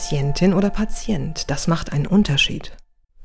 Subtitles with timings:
[0.00, 2.70] Patientin oder Patient, das macht einen Unterschied.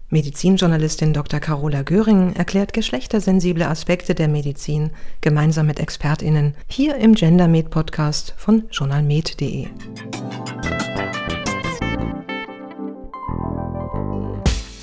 [0.09, 1.39] Medizinjournalistin Dr.
[1.39, 4.89] Carola Göring erklärt geschlechtersensible Aspekte der Medizin
[5.21, 9.67] gemeinsam mit ExpertInnen hier im GenderMed Podcast von journalmed.de.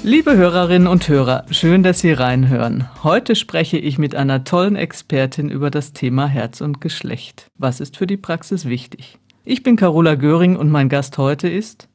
[0.05, 2.89] Liebe Hörerinnen und Hörer, schön, dass Sie reinhören.
[3.03, 7.51] Heute spreche ich mit einer tollen Expertin über das Thema Herz und Geschlecht.
[7.59, 9.20] Was ist für die Praxis wichtig?
[9.45, 11.89] Ich bin Carola Göring und mein Gast heute ist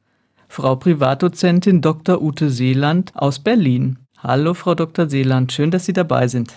[0.47, 2.19] Frau Privatdozentin Dr.
[2.19, 3.99] Ute Seeland aus Berlin.
[4.17, 5.07] Hallo, Frau Dr.
[5.07, 6.53] Seeland, schön, dass Sie dabei sind.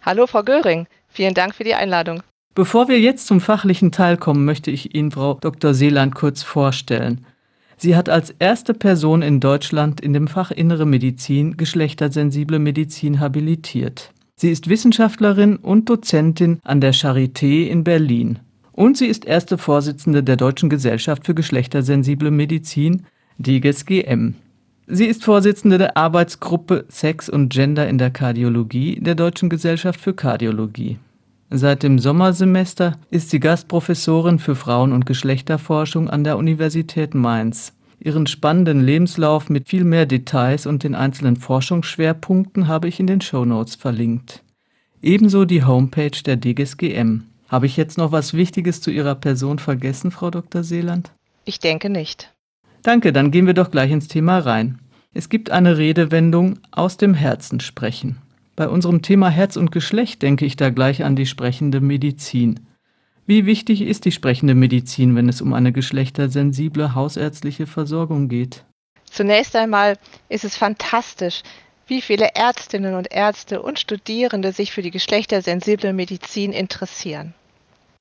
[0.00, 0.86] Hallo, Frau Göring.
[1.08, 2.22] Vielen Dank für die Einladung.
[2.54, 5.74] Bevor wir jetzt zum fachlichen Teil kommen, möchte ich Ihnen Frau Dr.
[5.74, 7.26] Seeland kurz vorstellen.
[7.76, 14.12] Sie hat als erste Person in Deutschland in dem Fach Innere Medizin geschlechtersensible Medizin habilitiert.
[14.36, 18.38] Sie ist Wissenschaftlerin und Dozentin an der Charité in Berlin.
[18.80, 23.02] Und sie ist erste Vorsitzende der Deutschen Gesellschaft für geschlechtersensible Medizin,
[23.36, 24.36] DGSGM.
[24.86, 30.14] Sie ist Vorsitzende der Arbeitsgruppe Sex und Gender in der Kardiologie der Deutschen Gesellschaft für
[30.14, 30.96] Kardiologie.
[31.50, 37.74] Seit dem Sommersemester ist sie Gastprofessorin für Frauen- und Geschlechterforschung an der Universität Mainz.
[37.98, 43.20] Ihren spannenden Lebenslauf mit viel mehr Details und den einzelnen Forschungsschwerpunkten habe ich in den
[43.20, 44.42] Shownotes verlinkt.
[45.02, 47.24] Ebenso die Homepage der DGSGM.
[47.50, 50.62] Habe ich jetzt noch was Wichtiges zu Ihrer Person vergessen, Frau Dr.
[50.62, 51.10] Seeland?
[51.44, 52.32] Ich denke nicht.
[52.82, 54.78] Danke, dann gehen wir doch gleich ins Thema rein.
[55.12, 58.22] Es gibt eine Redewendung aus dem Herzen sprechen.
[58.54, 62.60] Bei unserem Thema Herz und Geschlecht denke ich da gleich an die sprechende Medizin.
[63.26, 68.64] Wie wichtig ist die sprechende Medizin, wenn es um eine geschlechtersensible hausärztliche Versorgung geht?
[69.06, 69.98] Zunächst einmal
[70.28, 71.42] ist es fantastisch,
[71.88, 77.34] wie viele Ärztinnen und Ärzte und Studierende sich für die geschlechtersensible Medizin interessieren.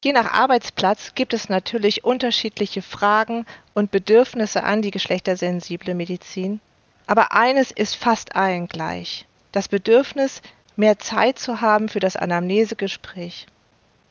[0.03, 6.62] Je nach Arbeitsplatz gibt es natürlich unterschiedliche Fragen und Bedürfnisse an die geschlechtersensible Medizin,
[7.06, 10.41] aber eines ist fast allen gleich das Bedürfnis,
[10.75, 13.47] mehr Zeit zu haben für das Anamnesegespräch.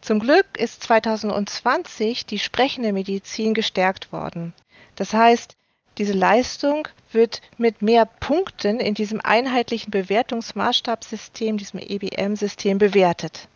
[0.01, 4.53] Zum Glück ist 2020 die sprechende Medizin gestärkt worden.
[4.97, 5.57] Das heißt,
[5.97, 13.49] diese Leistung wird mit mehr Punkten in diesem einheitlichen Bewertungsmaßstabssystem, diesem EBM-System bewertet.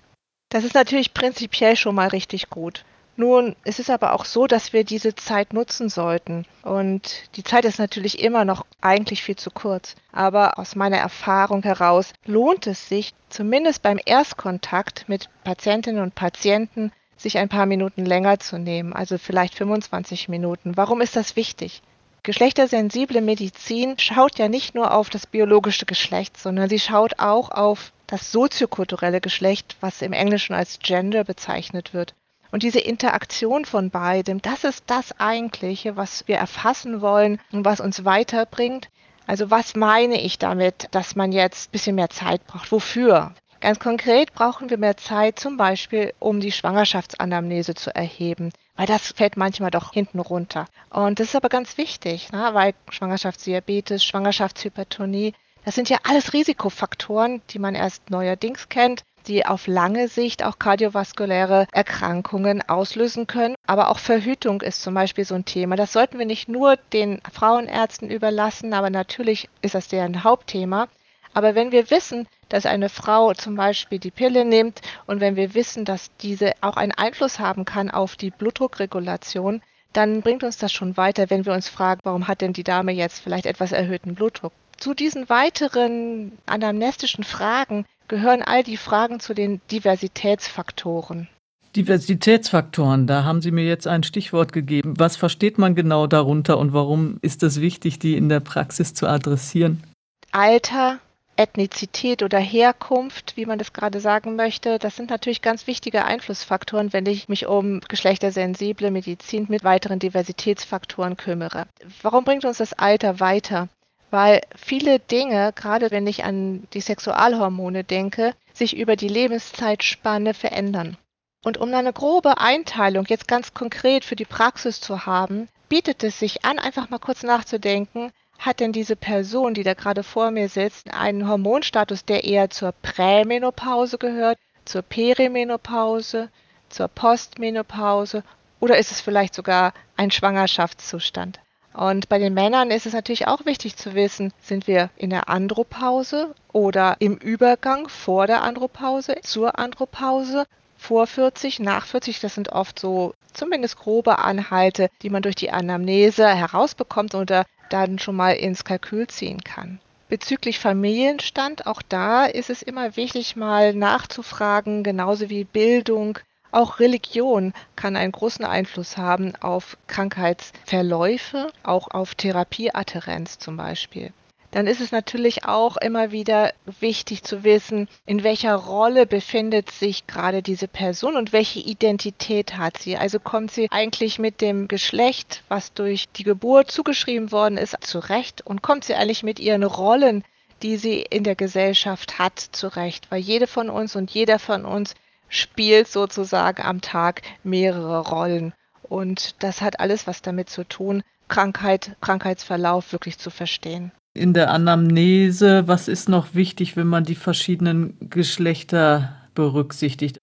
[0.52, 2.84] Das ist natürlich prinzipiell schon mal richtig gut.
[3.16, 6.44] Nun, es ist aber auch so, dass wir diese Zeit nutzen sollten.
[6.62, 9.96] Und die Zeit ist natürlich immer noch eigentlich viel zu kurz.
[10.12, 16.92] Aber aus meiner Erfahrung heraus lohnt es sich, zumindest beim Erstkontakt mit Patientinnen und Patienten,
[17.16, 20.76] sich ein paar Minuten länger zu nehmen, also vielleicht 25 Minuten.
[20.76, 21.80] Warum ist das wichtig?
[22.24, 27.90] Geschlechtersensible Medizin schaut ja nicht nur auf das biologische Geschlecht, sondern sie schaut auch auf
[28.12, 32.14] das soziokulturelle Geschlecht, was im Englischen als Gender bezeichnet wird.
[32.50, 37.80] Und diese Interaktion von beidem, das ist das eigentliche, was wir erfassen wollen und was
[37.80, 38.90] uns weiterbringt.
[39.26, 42.70] Also was meine ich damit, dass man jetzt ein bisschen mehr Zeit braucht?
[42.70, 43.32] Wofür?
[43.60, 49.12] Ganz konkret brauchen wir mehr Zeit zum Beispiel, um die Schwangerschaftsanamnese zu erheben, weil das
[49.12, 50.66] fällt manchmal doch hinten runter.
[50.90, 52.50] Und das ist aber ganz wichtig, ne?
[52.52, 55.32] weil Schwangerschaftsdiabetes, Schwangerschaftshypertonie,
[55.64, 60.58] das sind ja alles Risikofaktoren, die man erst neuerdings kennt die auf lange Sicht auch
[60.58, 63.54] kardiovaskuläre Erkrankungen auslösen können.
[63.66, 65.76] Aber auch Verhütung ist zum Beispiel so ein Thema.
[65.76, 70.88] Das sollten wir nicht nur den Frauenärzten überlassen, aber natürlich ist das deren Hauptthema.
[71.34, 75.54] Aber wenn wir wissen, dass eine Frau zum Beispiel die Pille nimmt und wenn wir
[75.54, 79.62] wissen, dass diese auch einen Einfluss haben kann auf die Blutdruckregulation,
[79.94, 82.92] dann bringt uns das schon weiter, wenn wir uns fragen, warum hat denn die Dame
[82.92, 84.52] jetzt vielleicht etwas erhöhten Blutdruck?
[84.82, 91.28] Zu diesen weiteren anamnestischen Fragen gehören all die Fragen zu den Diversitätsfaktoren.
[91.76, 94.94] Diversitätsfaktoren, da haben Sie mir jetzt ein Stichwort gegeben.
[94.98, 99.06] Was versteht man genau darunter und warum ist es wichtig, die in der Praxis zu
[99.06, 99.84] adressieren?
[100.32, 100.98] Alter,
[101.36, 106.92] Ethnizität oder Herkunft, wie man das gerade sagen möchte, das sind natürlich ganz wichtige Einflussfaktoren,
[106.92, 111.66] wenn ich mich um geschlechtersensible Medizin mit weiteren Diversitätsfaktoren kümmere.
[112.02, 113.68] Warum bringt uns das Alter weiter?
[114.12, 120.98] Weil viele Dinge, gerade wenn ich an die Sexualhormone denke, sich über die Lebenszeitspanne verändern.
[121.42, 126.18] Und um eine grobe Einteilung jetzt ganz konkret für die Praxis zu haben, bietet es
[126.18, 130.48] sich an, einfach mal kurz nachzudenken, hat denn diese Person, die da gerade vor mir
[130.50, 136.28] sitzt, einen Hormonstatus, der eher zur Prämenopause gehört, zur Perimenopause,
[136.68, 138.22] zur Postmenopause
[138.60, 141.40] oder ist es vielleicht sogar ein Schwangerschaftszustand?
[141.74, 145.28] Und bei den Männern ist es natürlich auch wichtig zu wissen, sind wir in der
[145.28, 150.44] Andropause oder im Übergang vor der Andropause zur Andropause?
[150.82, 155.52] vor 40, nach 40, das sind oft so zumindest grobe Anhalte, die man durch die
[155.52, 159.80] Anamnese herausbekommt oder dann schon mal ins Kalkül ziehen kann.
[160.08, 166.18] Bezüglich Familienstand, auch da ist es immer wichtig, mal nachzufragen, genauso wie Bildung.
[166.52, 174.12] Auch Religion kann einen großen Einfluss haben auf Krankheitsverläufe, auch auf Therapieadherenz zum Beispiel
[174.52, 180.06] dann ist es natürlich auch immer wieder wichtig zu wissen, in welcher Rolle befindet sich
[180.06, 182.96] gerade diese Person und welche Identität hat sie.
[182.98, 188.46] Also kommt sie eigentlich mit dem Geschlecht, was durch die Geburt zugeschrieben worden ist, zurecht
[188.46, 190.22] und kommt sie eigentlich mit ihren Rollen,
[190.62, 193.10] die sie in der Gesellschaft hat, zurecht.
[193.10, 194.94] Weil jede von uns und jeder von uns
[195.32, 198.54] spielt sozusagen am Tag mehrere Rollen.
[198.82, 204.50] Und das hat alles was damit zu tun, Krankheit, Krankheitsverlauf wirklich zu verstehen in der
[204.50, 210.18] Anamnese, was ist noch wichtig, wenn man die verschiedenen Geschlechter berücksichtigt?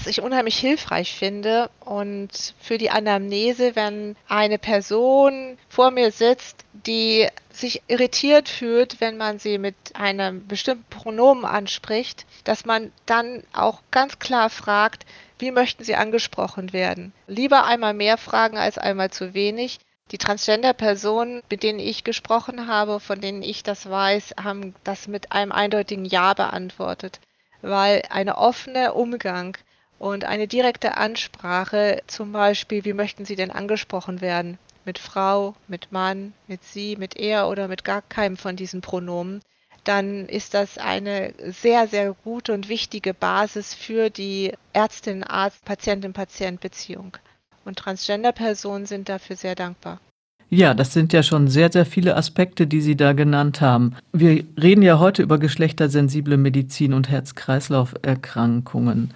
[0.00, 6.64] Was ich unheimlich hilfreich finde und für die Anamnese, wenn eine Person vor mir sitzt,
[6.72, 13.42] die sich irritiert fühlt, wenn man sie mit einem bestimmten Pronomen anspricht, dass man dann
[13.52, 15.04] auch ganz klar fragt,
[15.38, 17.12] wie möchten Sie angesprochen werden?
[17.26, 19.80] Lieber einmal mehr fragen als einmal zu wenig,
[20.12, 25.32] die Transgender-Personen, mit denen ich gesprochen habe, von denen ich das weiß, haben das mit
[25.32, 27.20] einem eindeutigen Ja beantwortet,
[27.60, 29.58] weil eine offene Umgang
[30.00, 34.56] und eine direkte Ansprache, zum Beispiel, wie möchten Sie denn angesprochen werden?
[34.86, 39.42] Mit Frau, mit Mann, mit Sie, mit er oder mit gar keinem von diesen Pronomen,
[39.84, 47.18] dann ist das eine sehr, sehr gute und wichtige Basis für die Ärztin-Arzt, Patientin-Patient-Beziehung.
[47.66, 50.00] Und Transgender-Personen sind dafür sehr dankbar.
[50.48, 53.96] Ja, das sind ja schon sehr, sehr viele Aspekte, die Sie da genannt haben.
[54.14, 59.12] Wir reden ja heute über geschlechtersensible Medizin und Herz-Kreislauf-Erkrankungen.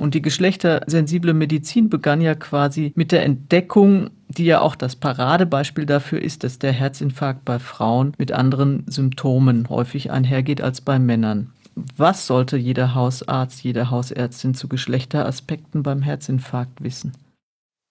[0.00, 5.84] Und die geschlechtersensible Medizin begann ja quasi mit der Entdeckung, die ja auch das Paradebeispiel
[5.84, 11.52] dafür ist, dass der Herzinfarkt bei Frauen mit anderen Symptomen häufig einhergeht als bei Männern.
[11.96, 17.12] Was sollte jeder Hausarzt, jede Hausärztin zu Geschlechteraspekten beim Herzinfarkt wissen?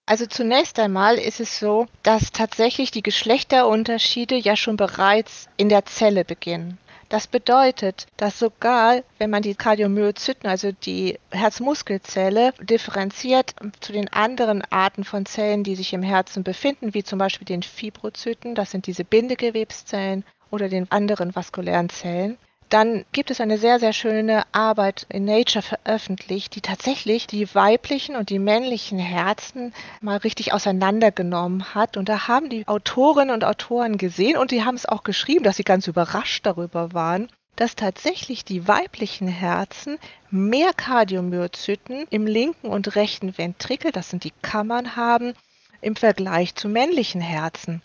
[0.07, 5.85] Also zunächst einmal ist es so, dass tatsächlich die Geschlechterunterschiede ja schon bereits in der
[5.85, 6.79] Zelle beginnen.
[7.09, 14.63] Das bedeutet, dass sogar, wenn man die Kardiomyozyten, also die Herzmuskelzelle, differenziert zu den anderen
[14.69, 18.85] Arten von Zellen, die sich im Herzen befinden, wie zum Beispiel den Fibrozyten, das sind
[18.85, 22.38] diese Bindegewebszellen, oder den anderen vaskulären Zellen,
[22.69, 28.16] dann gibt es eine sehr, sehr schöne Arbeit in Nature veröffentlicht, die tatsächlich die weiblichen
[28.16, 31.98] und die männlichen Herzen mal richtig auseinandergenommen hat.
[31.98, 35.57] Und da haben die Autorinnen und Autoren gesehen und die haben es auch geschrieben, dass
[35.57, 39.98] sie ganz überrascht darüber waren, dass tatsächlich die weiblichen Herzen
[40.30, 45.33] mehr Kardiomyozyten im linken und rechten Ventrikel, das sind die Kammern, haben
[45.81, 47.81] im Vergleich zu männlichen Herzen.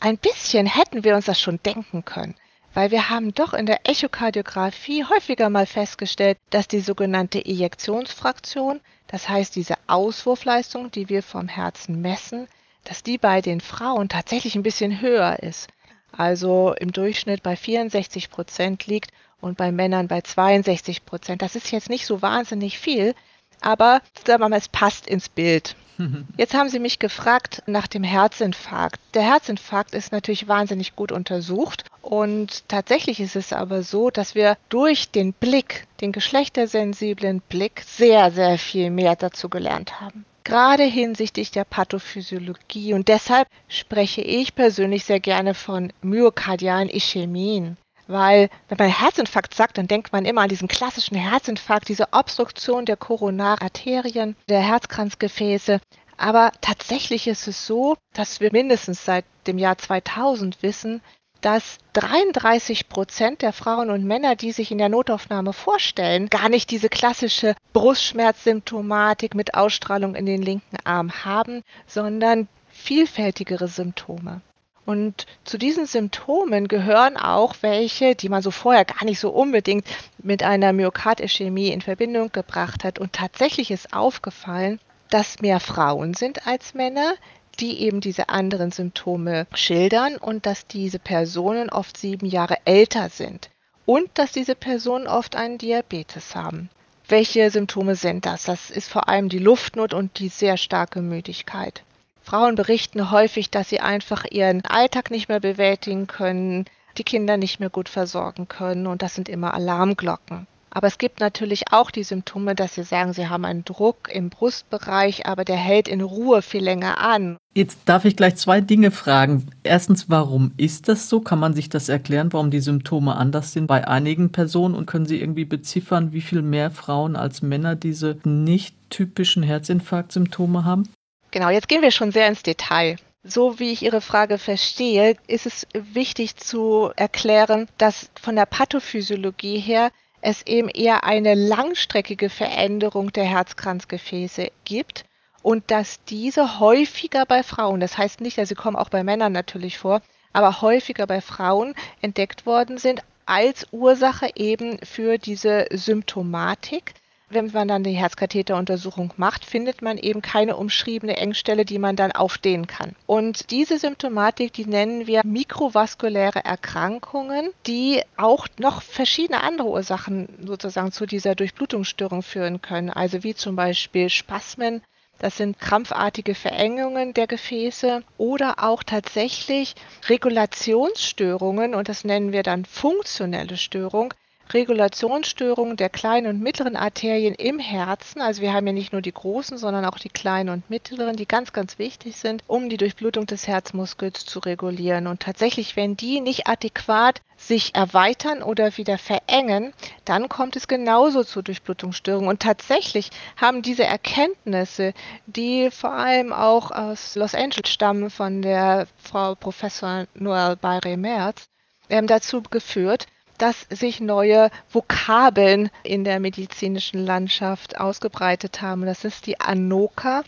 [0.00, 2.34] Ein bisschen hätten wir uns das schon denken können
[2.74, 9.28] weil wir haben doch in der Echokardiographie häufiger mal festgestellt, dass die sogenannte Ejektionsfraktion, das
[9.28, 12.48] heißt diese Auswurfleistung, die wir vom Herzen messen,
[12.84, 15.68] dass die bei den Frauen tatsächlich ein bisschen höher ist.
[16.10, 19.10] Also im Durchschnitt bei 64 Prozent liegt
[19.40, 21.42] und bei Männern bei 62 Prozent.
[21.42, 23.14] Das ist jetzt nicht so wahnsinnig viel,
[23.62, 25.76] aber sagen wir mal, es passt ins Bild.
[26.36, 29.00] Jetzt haben Sie mich gefragt nach dem Herzinfarkt.
[29.14, 34.56] Der Herzinfarkt ist natürlich wahnsinnig gut untersucht und tatsächlich ist es aber so, dass wir
[34.68, 40.24] durch den Blick, den geschlechtersensiblen Blick, sehr, sehr viel mehr dazu gelernt haben.
[40.44, 47.76] Gerade hinsichtlich der Pathophysiologie und deshalb spreche ich persönlich sehr gerne von myokardialen Ischämien.
[48.06, 52.84] Weil, wenn man Herzinfarkt sagt, dann denkt man immer an diesen klassischen Herzinfarkt, diese Obstruktion
[52.84, 55.80] der Koronararterien, der Herzkranzgefäße.
[56.16, 61.00] Aber tatsächlich ist es so, dass wir mindestens seit dem Jahr 2000 wissen,
[61.40, 66.70] dass 33 Prozent der Frauen und Männer, die sich in der Notaufnahme vorstellen, gar nicht
[66.70, 74.40] diese klassische Brustschmerzsymptomatik mit Ausstrahlung in den linken Arm haben, sondern vielfältigere Symptome.
[74.84, 79.86] Und zu diesen Symptomen gehören auch welche, die man so vorher gar nicht so unbedingt
[80.18, 82.98] mit einer Myokardischämie in Verbindung gebracht hat.
[82.98, 87.14] Und tatsächlich ist aufgefallen, dass mehr Frauen sind als Männer,
[87.60, 93.50] die eben diese anderen Symptome schildern und dass diese Personen oft sieben Jahre älter sind
[93.84, 96.70] und dass diese Personen oft einen Diabetes haben.
[97.08, 98.44] Welche Symptome sind das?
[98.44, 101.82] Das ist vor allem die Luftnot und die sehr starke Müdigkeit.
[102.22, 106.66] Frauen berichten häufig, dass sie einfach ihren Alltag nicht mehr bewältigen können,
[106.98, 110.46] die Kinder nicht mehr gut versorgen können und das sind immer Alarmglocken.
[110.74, 114.30] Aber es gibt natürlich auch die Symptome, dass Sie sagen, Sie haben einen Druck im
[114.30, 117.36] Brustbereich, aber der hält in Ruhe viel länger an.
[117.54, 119.48] Jetzt darf ich gleich zwei Dinge fragen.
[119.64, 121.20] Erstens, warum ist das so?
[121.20, 124.74] Kann man sich das erklären, warum die Symptome anders sind bei einigen Personen?
[124.74, 130.64] Und können Sie irgendwie beziffern, wie viel mehr Frauen als Männer diese nicht typischen Herzinfarktsymptome
[130.64, 130.88] haben?
[131.32, 132.96] Genau, jetzt gehen wir schon sehr ins Detail.
[133.24, 139.58] So wie ich Ihre Frage verstehe, ist es wichtig zu erklären, dass von der Pathophysiologie
[139.58, 145.04] her es eben eher eine langstreckige Veränderung der Herzkranzgefäße gibt
[145.42, 149.32] und dass diese häufiger bei Frauen, das heißt nicht, dass sie kommen auch bei Männern
[149.32, 150.02] natürlich vor,
[150.34, 156.94] aber häufiger bei Frauen entdeckt worden sind als Ursache eben für diese Symptomatik
[157.34, 162.12] wenn man dann die Herzkatheteruntersuchung macht, findet man eben keine umschriebene Engstelle, die man dann
[162.12, 162.94] aufdehnen kann.
[163.06, 170.92] Und diese Symptomatik, die nennen wir mikrovaskuläre Erkrankungen, die auch noch verschiedene andere Ursachen sozusagen
[170.92, 172.90] zu dieser Durchblutungsstörung führen können.
[172.90, 174.82] Also wie zum Beispiel Spasmen,
[175.18, 179.74] das sind krampfartige Verengungen der Gefäße oder auch tatsächlich
[180.08, 184.14] Regulationsstörungen und das nennen wir dann funktionelle Störung,
[184.54, 188.20] Regulationsstörungen der kleinen und mittleren Arterien im Herzen.
[188.20, 191.26] Also wir haben ja nicht nur die großen, sondern auch die kleinen und mittleren, die
[191.26, 195.06] ganz, ganz wichtig sind, um die Durchblutung des Herzmuskels zu regulieren.
[195.06, 199.72] Und tatsächlich, wenn die nicht adäquat sich erweitern oder wieder verengen,
[200.04, 202.28] dann kommt es genauso zu Durchblutungsstörungen.
[202.28, 204.94] Und tatsächlich haben diese Erkenntnisse,
[205.26, 211.48] die vor allem auch aus Los Angeles stammen von der Frau Professor Noel Bayre-Merz,
[211.88, 213.06] ähm, dazu geführt,
[213.38, 218.86] dass sich neue Vokabeln in der medizinischen Landschaft ausgebreitet haben.
[218.86, 220.22] Das ist die Anoka,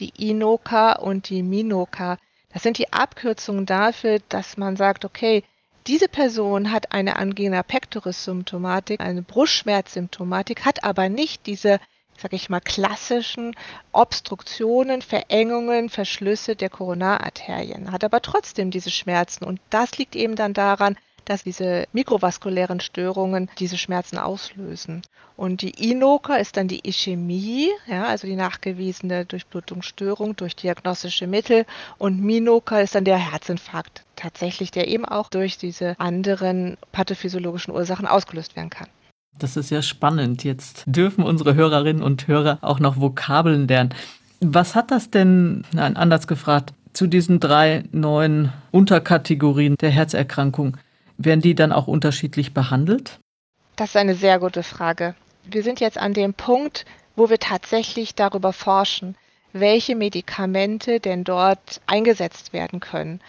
[0.00, 2.18] die Inoka und die Minoka.
[2.52, 5.44] Das sind die Abkürzungen dafür, dass man sagt, okay,
[5.86, 11.78] diese Person hat eine Angina pectoris Symptomatik, eine Brustschmerzsymptomatik, hat aber nicht diese,
[12.18, 13.54] sag ich mal, klassischen
[13.92, 19.44] Obstruktionen, Verengungen, Verschlüsse der Koronararterien, hat aber trotzdem diese Schmerzen.
[19.44, 25.02] Und das liegt eben dann daran, dass diese mikrovaskulären Störungen diese Schmerzen auslösen.
[25.36, 31.66] Und die INOKA ist dann die Ischämie, ja, also die nachgewiesene Durchblutungsstörung durch diagnostische Mittel.
[31.98, 38.06] Und MINOKA ist dann der Herzinfarkt, tatsächlich, der eben auch durch diese anderen pathophysiologischen Ursachen
[38.06, 38.88] ausgelöst werden kann.
[39.38, 40.44] Das ist ja spannend.
[40.44, 43.94] Jetzt dürfen unsere Hörerinnen und Hörer auch noch Vokabeln lernen.
[44.40, 50.78] Was hat das denn, nein, anders gefragt, zu diesen drei neuen Unterkategorien der Herzerkrankung?
[51.18, 53.18] Werden die dann auch unterschiedlich behandelt?
[53.76, 55.14] Das ist eine sehr gute Frage.
[55.44, 59.16] Wir sind jetzt an dem Punkt, wo wir tatsächlich darüber forschen,
[59.52, 63.20] welche Medikamente denn dort eingesetzt werden können.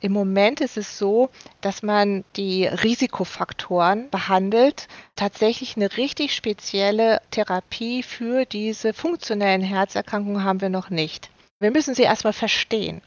[0.00, 1.28] Im Moment ist es so,
[1.60, 4.88] dass man die Risikofaktoren behandelt.
[5.14, 11.30] Tatsächlich eine richtig spezielle Therapie für diese funktionellen Herzerkrankungen haben wir noch nicht.
[11.60, 13.02] Wir müssen sie erstmal verstehen.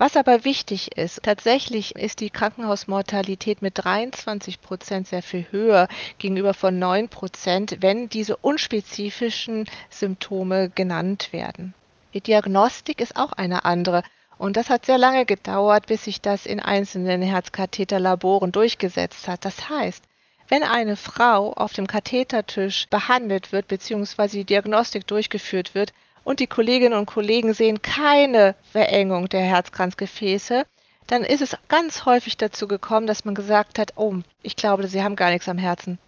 [0.00, 6.54] Was aber wichtig ist, tatsächlich ist die Krankenhausmortalität mit 23 Prozent sehr viel höher gegenüber
[6.54, 11.74] von 9 Prozent, wenn diese unspezifischen Symptome genannt werden.
[12.14, 14.02] Die Diagnostik ist auch eine andere.
[14.38, 19.44] Und das hat sehr lange gedauert, bis sich das in einzelnen Herzkatheterlaboren durchgesetzt hat.
[19.44, 20.02] Das heißt,
[20.48, 24.28] wenn eine Frau auf dem Kathetertisch behandelt wird bzw.
[24.28, 25.92] die Diagnostik durchgeführt wird,
[26.30, 30.64] und die Kolleginnen und Kollegen sehen keine Verengung der Herzkranzgefäße,
[31.08, 35.02] dann ist es ganz häufig dazu gekommen, dass man gesagt hat, oh, ich glaube, Sie
[35.02, 35.98] haben gar nichts am Herzen.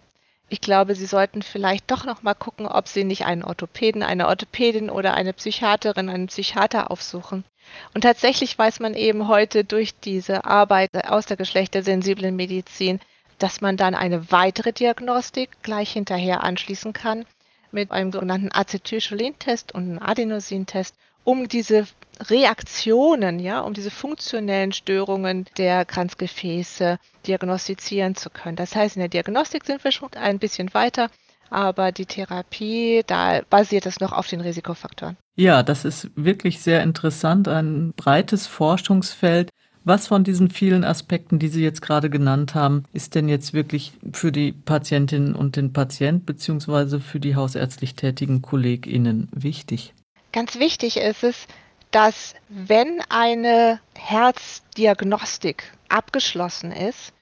[0.47, 4.29] Ich glaube, Sie sollten vielleicht doch noch mal gucken, ob Sie nicht einen Orthopäden, eine
[4.29, 7.43] Orthopädin oder eine Psychiaterin, einen Psychiater aufsuchen.
[7.93, 13.01] Und tatsächlich weiß man eben heute durch diese Arbeit aus der geschlechtersensiblen Medizin,
[13.39, 17.25] dass man dann eine weitere Diagnostik gleich hinterher anschließen kann
[17.73, 21.87] mit einem sogenannten Acetylcholin-Test und einem Adenosin-Test, um diese
[22.19, 28.55] Reaktionen, ja, um diese funktionellen Störungen der Kranzgefäße diagnostizieren zu können.
[28.55, 31.09] Das heißt, in der Diagnostik sind wir schon ein bisschen weiter,
[31.49, 35.17] aber die Therapie, da basiert es noch auf den Risikofaktoren.
[35.35, 39.49] Ja, das ist wirklich sehr interessant, ein breites Forschungsfeld.
[39.85, 43.91] Was von diesen vielen Aspekten, die Sie jetzt gerade genannt haben, ist denn jetzt wirklich
[44.13, 49.93] für die Patientin und den Patient beziehungsweise für die hausärztlich tätigen KollegInnen wichtig?
[50.31, 51.47] Ganz wichtig ist es,
[51.91, 57.13] dass wenn eine Herzdiagnostik abgeschlossen ist,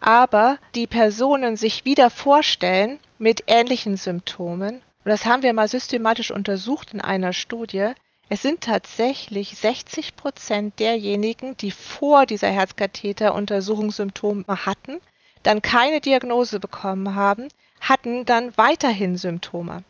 [0.00, 6.30] aber die Personen sich wieder vorstellen mit ähnlichen Symptomen, und das haben wir mal systematisch
[6.30, 7.92] untersucht in einer Studie,
[8.32, 15.00] es sind tatsächlich 60 Prozent derjenigen, die vor dieser Herzkatheteruntersuchung Symptome hatten,
[15.42, 17.48] dann keine Diagnose bekommen haben,
[17.80, 19.82] hatten dann weiterhin Symptome.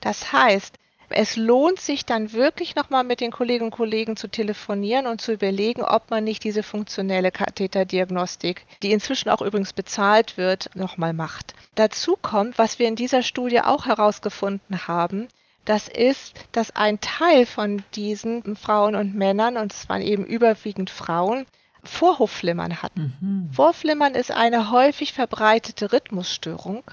[0.00, 0.76] Das heißt,
[1.10, 5.32] es lohnt sich dann wirklich nochmal mit den Kolleginnen und Kollegen zu telefonieren und zu
[5.32, 11.54] überlegen, ob man nicht diese funktionelle Katheterdiagnostik, die inzwischen auch übrigens bezahlt wird, nochmal macht.
[11.74, 15.26] Dazu kommt, was wir in dieser Studie auch herausgefunden haben,
[15.68, 20.88] das ist, dass ein Teil von diesen Frauen und Männern, und es waren eben überwiegend
[20.88, 21.46] Frauen,
[21.84, 23.16] Vorhofflimmern hatten.
[23.20, 23.52] Mhm.
[23.52, 26.84] Vorflimmern ist eine häufig verbreitete Rhythmusstörung.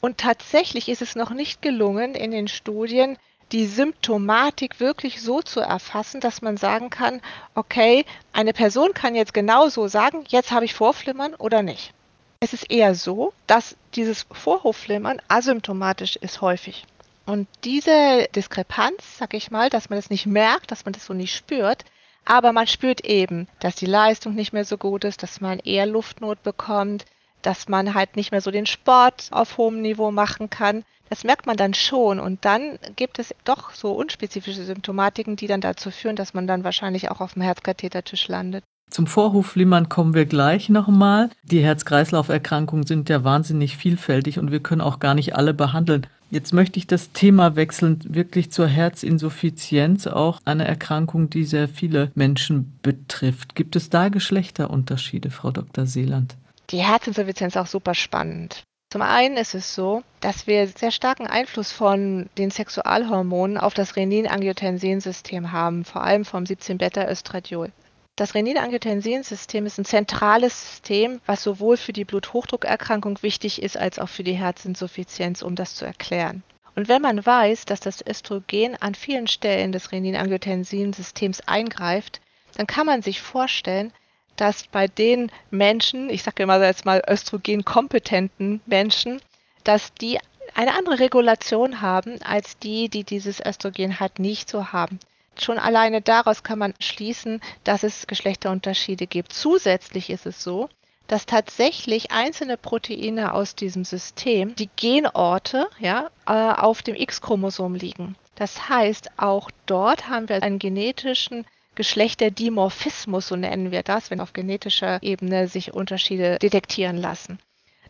[0.00, 3.18] Und tatsächlich ist es noch nicht gelungen, in den Studien
[3.52, 7.20] die Symptomatik wirklich so zu erfassen, dass man sagen kann,
[7.56, 11.92] okay, eine Person kann jetzt genauso sagen, jetzt habe ich Vorflimmern oder nicht.
[12.38, 16.86] Es ist eher so, dass dieses Vorhofflimmern asymptomatisch ist häufig.
[17.30, 21.14] Und diese Diskrepanz, sag ich mal, dass man das nicht merkt, dass man das so
[21.14, 21.84] nicht spürt,
[22.24, 25.86] aber man spürt eben, dass die Leistung nicht mehr so gut ist, dass man eher
[25.86, 27.04] Luftnot bekommt,
[27.42, 30.82] dass man halt nicht mehr so den Sport auf hohem Niveau machen kann.
[31.08, 35.60] Das merkt man dann schon und dann gibt es doch so unspezifische Symptomatiken, die dann
[35.60, 38.64] dazu führen, dass man dann wahrscheinlich auch auf dem Herzkathetertisch landet.
[38.90, 41.30] Zum Vorhofflimmern kommen wir gleich nochmal.
[41.44, 46.08] Die Herz-Kreislauf-Erkrankungen sind ja wahnsinnig vielfältig und wir können auch gar nicht alle behandeln.
[46.30, 52.12] Jetzt möchte ich das Thema wechseln, wirklich zur Herzinsuffizienz, auch eine Erkrankung, die sehr viele
[52.14, 53.56] Menschen betrifft.
[53.56, 55.86] Gibt es da Geschlechterunterschiede, Frau Dr.
[55.86, 56.36] Seeland?
[56.70, 58.62] Die Herzinsuffizienz ist auch super spannend.
[58.92, 63.96] Zum einen ist es so, dass wir sehr starken Einfluss von den Sexualhormonen auf das
[63.96, 67.72] Renin-Angiotensin-System haben, vor allem vom 17-Beta-Östradiol.
[68.16, 74.08] Das Renin-Angiotensin-System ist ein zentrales System, was sowohl für die Bluthochdruckerkrankung wichtig ist, als auch
[74.08, 76.42] für die Herzinsuffizienz, um das zu erklären.
[76.76, 82.20] Und wenn man weiß, dass das Östrogen an vielen Stellen des Renin-Angiotensin-Systems eingreift,
[82.56, 83.92] dann kann man sich vorstellen,
[84.36, 89.20] dass bei den Menschen, ich sage immer jetzt mal östrogenkompetenten Menschen,
[89.64, 90.18] dass die
[90.54, 94.98] eine andere Regulation haben als die, die dieses Östrogen halt nicht so haben.
[95.38, 99.32] Schon alleine daraus kann man schließen, dass es Geschlechterunterschiede gibt.
[99.32, 100.68] Zusätzlich ist es so,
[101.06, 108.16] dass tatsächlich einzelne Proteine aus diesem System, die Genorte, ja, äh, auf dem X-Chromosom liegen.
[108.36, 114.32] Das heißt, auch dort haben wir einen genetischen Geschlechterdimorphismus, so nennen wir das, wenn auf
[114.32, 117.38] genetischer Ebene sich Unterschiede detektieren lassen.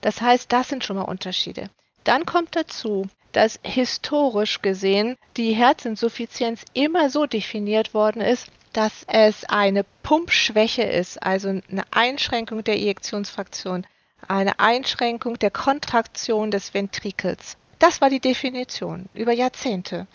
[0.00, 1.68] Das heißt, das sind schon mal Unterschiede.
[2.04, 9.44] Dann kommt dazu, dass historisch gesehen die Herzinsuffizienz immer so definiert worden ist, dass es
[9.44, 13.86] eine Pumpschwäche ist, also eine Einschränkung der Ejektionsfraktion,
[14.28, 17.56] eine Einschränkung der Kontraktion des Ventrikels.
[17.78, 20.06] Das war die Definition über Jahrzehnte.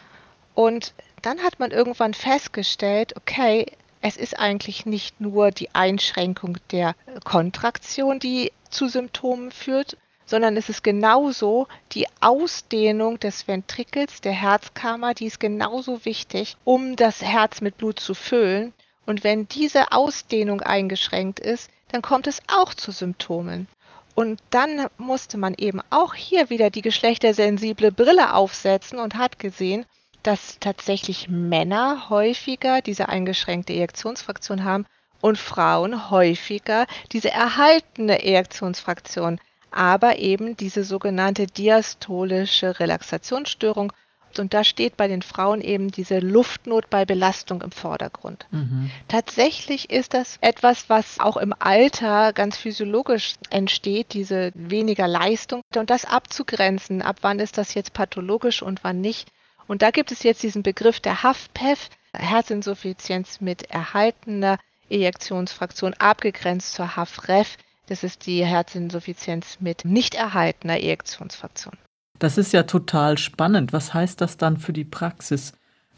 [0.54, 3.65] Und dann hat man irgendwann festgestellt, okay,
[4.01, 10.69] es ist eigentlich nicht nur die Einschränkung der Kontraktion, die zu Symptomen führt, sondern es
[10.69, 17.61] ist genauso die Ausdehnung des Ventrikels, der Herzkammer, die ist genauso wichtig, um das Herz
[17.61, 18.73] mit Blut zu füllen.
[19.05, 23.67] Und wenn diese Ausdehnung eingeschränkt ist, dann kommt es auch zu Symptomen.
[24.15, 29.85] Und dann musste man eben auch hier wieder die geschlechtersensible Brille aufsetzen und hat gesehen,
[30.23, 34.88] dass tatsächlich Männer häufiger diese eingeschränkte Ejektionsfraktion haben
[35.21, 39.39] und Frauen häufiger diese erhaltene Ejektionsfraktion,
[39.75, 43.93] aber eben diese sogenannte diastolische Relaxationsstörung.
[44.38, 48.47] Und da steht bei den Frauen eben diese Luftnot bei Belastung im Vordergrund.
[48.51, 48.91] Mhm.
[49.07, 55.61] Tatsächlich ist das etwas, was auch im Alter ganz physiologisch entsteht, diese weniger Leistung.
[55.73, 59.29] Und das abzugrenzen, ab wann ist das jetzt pathologisch und wann nicht,
[59.67, 64.57] und da gibt es jetzt diesen Begriff der HFpEF, Herzinsuffizienz mit erhaltener
[64.89, 67.57] Ejektionsfraktion, abgegrenzt zur HFrEF.
[67.88, 71.78] Das ist die Herzinsuffizienz mit nicht erhaltener Ejektionsfraktion.
[72.19, 73.74] Das ist ja total spannend.
[73.74, 75.54] Was heißt das dann für die Praxis?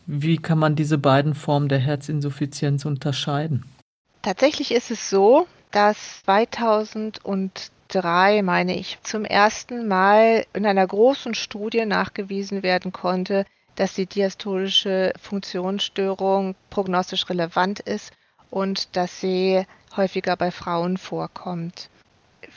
[0.05, 3.65] Wie kann man diese beiden Formen der Herzinsuffizienz unterscheiden?
[4.21, 11.85] Tatsächlich ist es so, dass 2003, meine ich, zum ersten Mal in einer großen Studie
[11.85, 13.45] nachgewiesen werden konnte,
[13.75, 18.11] dass die diastolische Funktionsstörung prognostisch relevant ist
[18.49, 21.89] und dass sie häufiger bei Frauen vorkommt.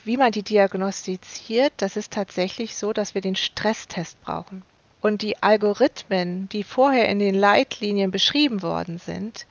[0.03, 4.63] Wie man die diagnostiziert, das ist tatsächlich so, dass wir den Stresstest brauchen.
[5.01, 9.47] Und die Algorithmen, die vorher in den Leitlinien beschrieben worden sind,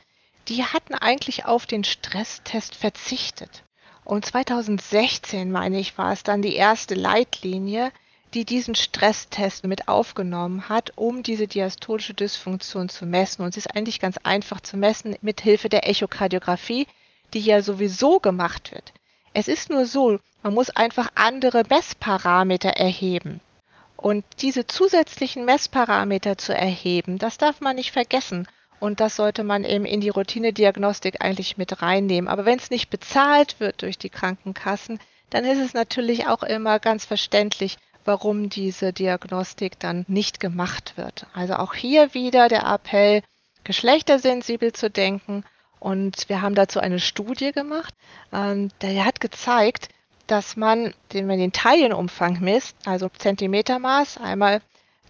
[0.48, 3.62] die hatten eigentlich auf den Stresstest verzichtet.
[4.05, 7.92] Und 2016, meine ich, war es dann die erste Leitlinie,
[8.35, 13.43] die diesen Stresstest mit aufgenommen hat, um diese diastolische Dysfunktion zu messen.
[13.43, 16.87] Und es ist eigentlich ganz einfach zu messen mit Hilfe der Echokardiographie,
[17.35, 18.93] die ja sowieso gemacht wird.
[19.33, 23.40] Es ist nur so, man muss einfach andere Messparameter erheben.
[23.97, 28.49] Und diese zusätzlichen Messparameter zu erheben, das darf man nicht vergessen.
[28.79, 32.29] Und das sollte man eben in die Routinediagnostik eigentlich mit reinnehmen.
[32.29, 36.79] Aber wenn es nicht bezahlt wird durch die Krankenkassen, dann ist es natürlich auch immer
[36.79, 41.26] ganz verständlich, warum diese Diagnostik dann nicht gemacht wird.
[41.32, 43.22] Also auch hier wieder der Appell,
[43.64, 45.44] geschlechtersensibel zu denken.
[45.78, 47.94] Und wir haben dazu eine Studie gemacht,
[48.32, 49.88] ähm, der hat gezeigt,
[50.26, 54.60] dass man, wenn man den Taillenumfang misst, also Zentimetermaß, einmal,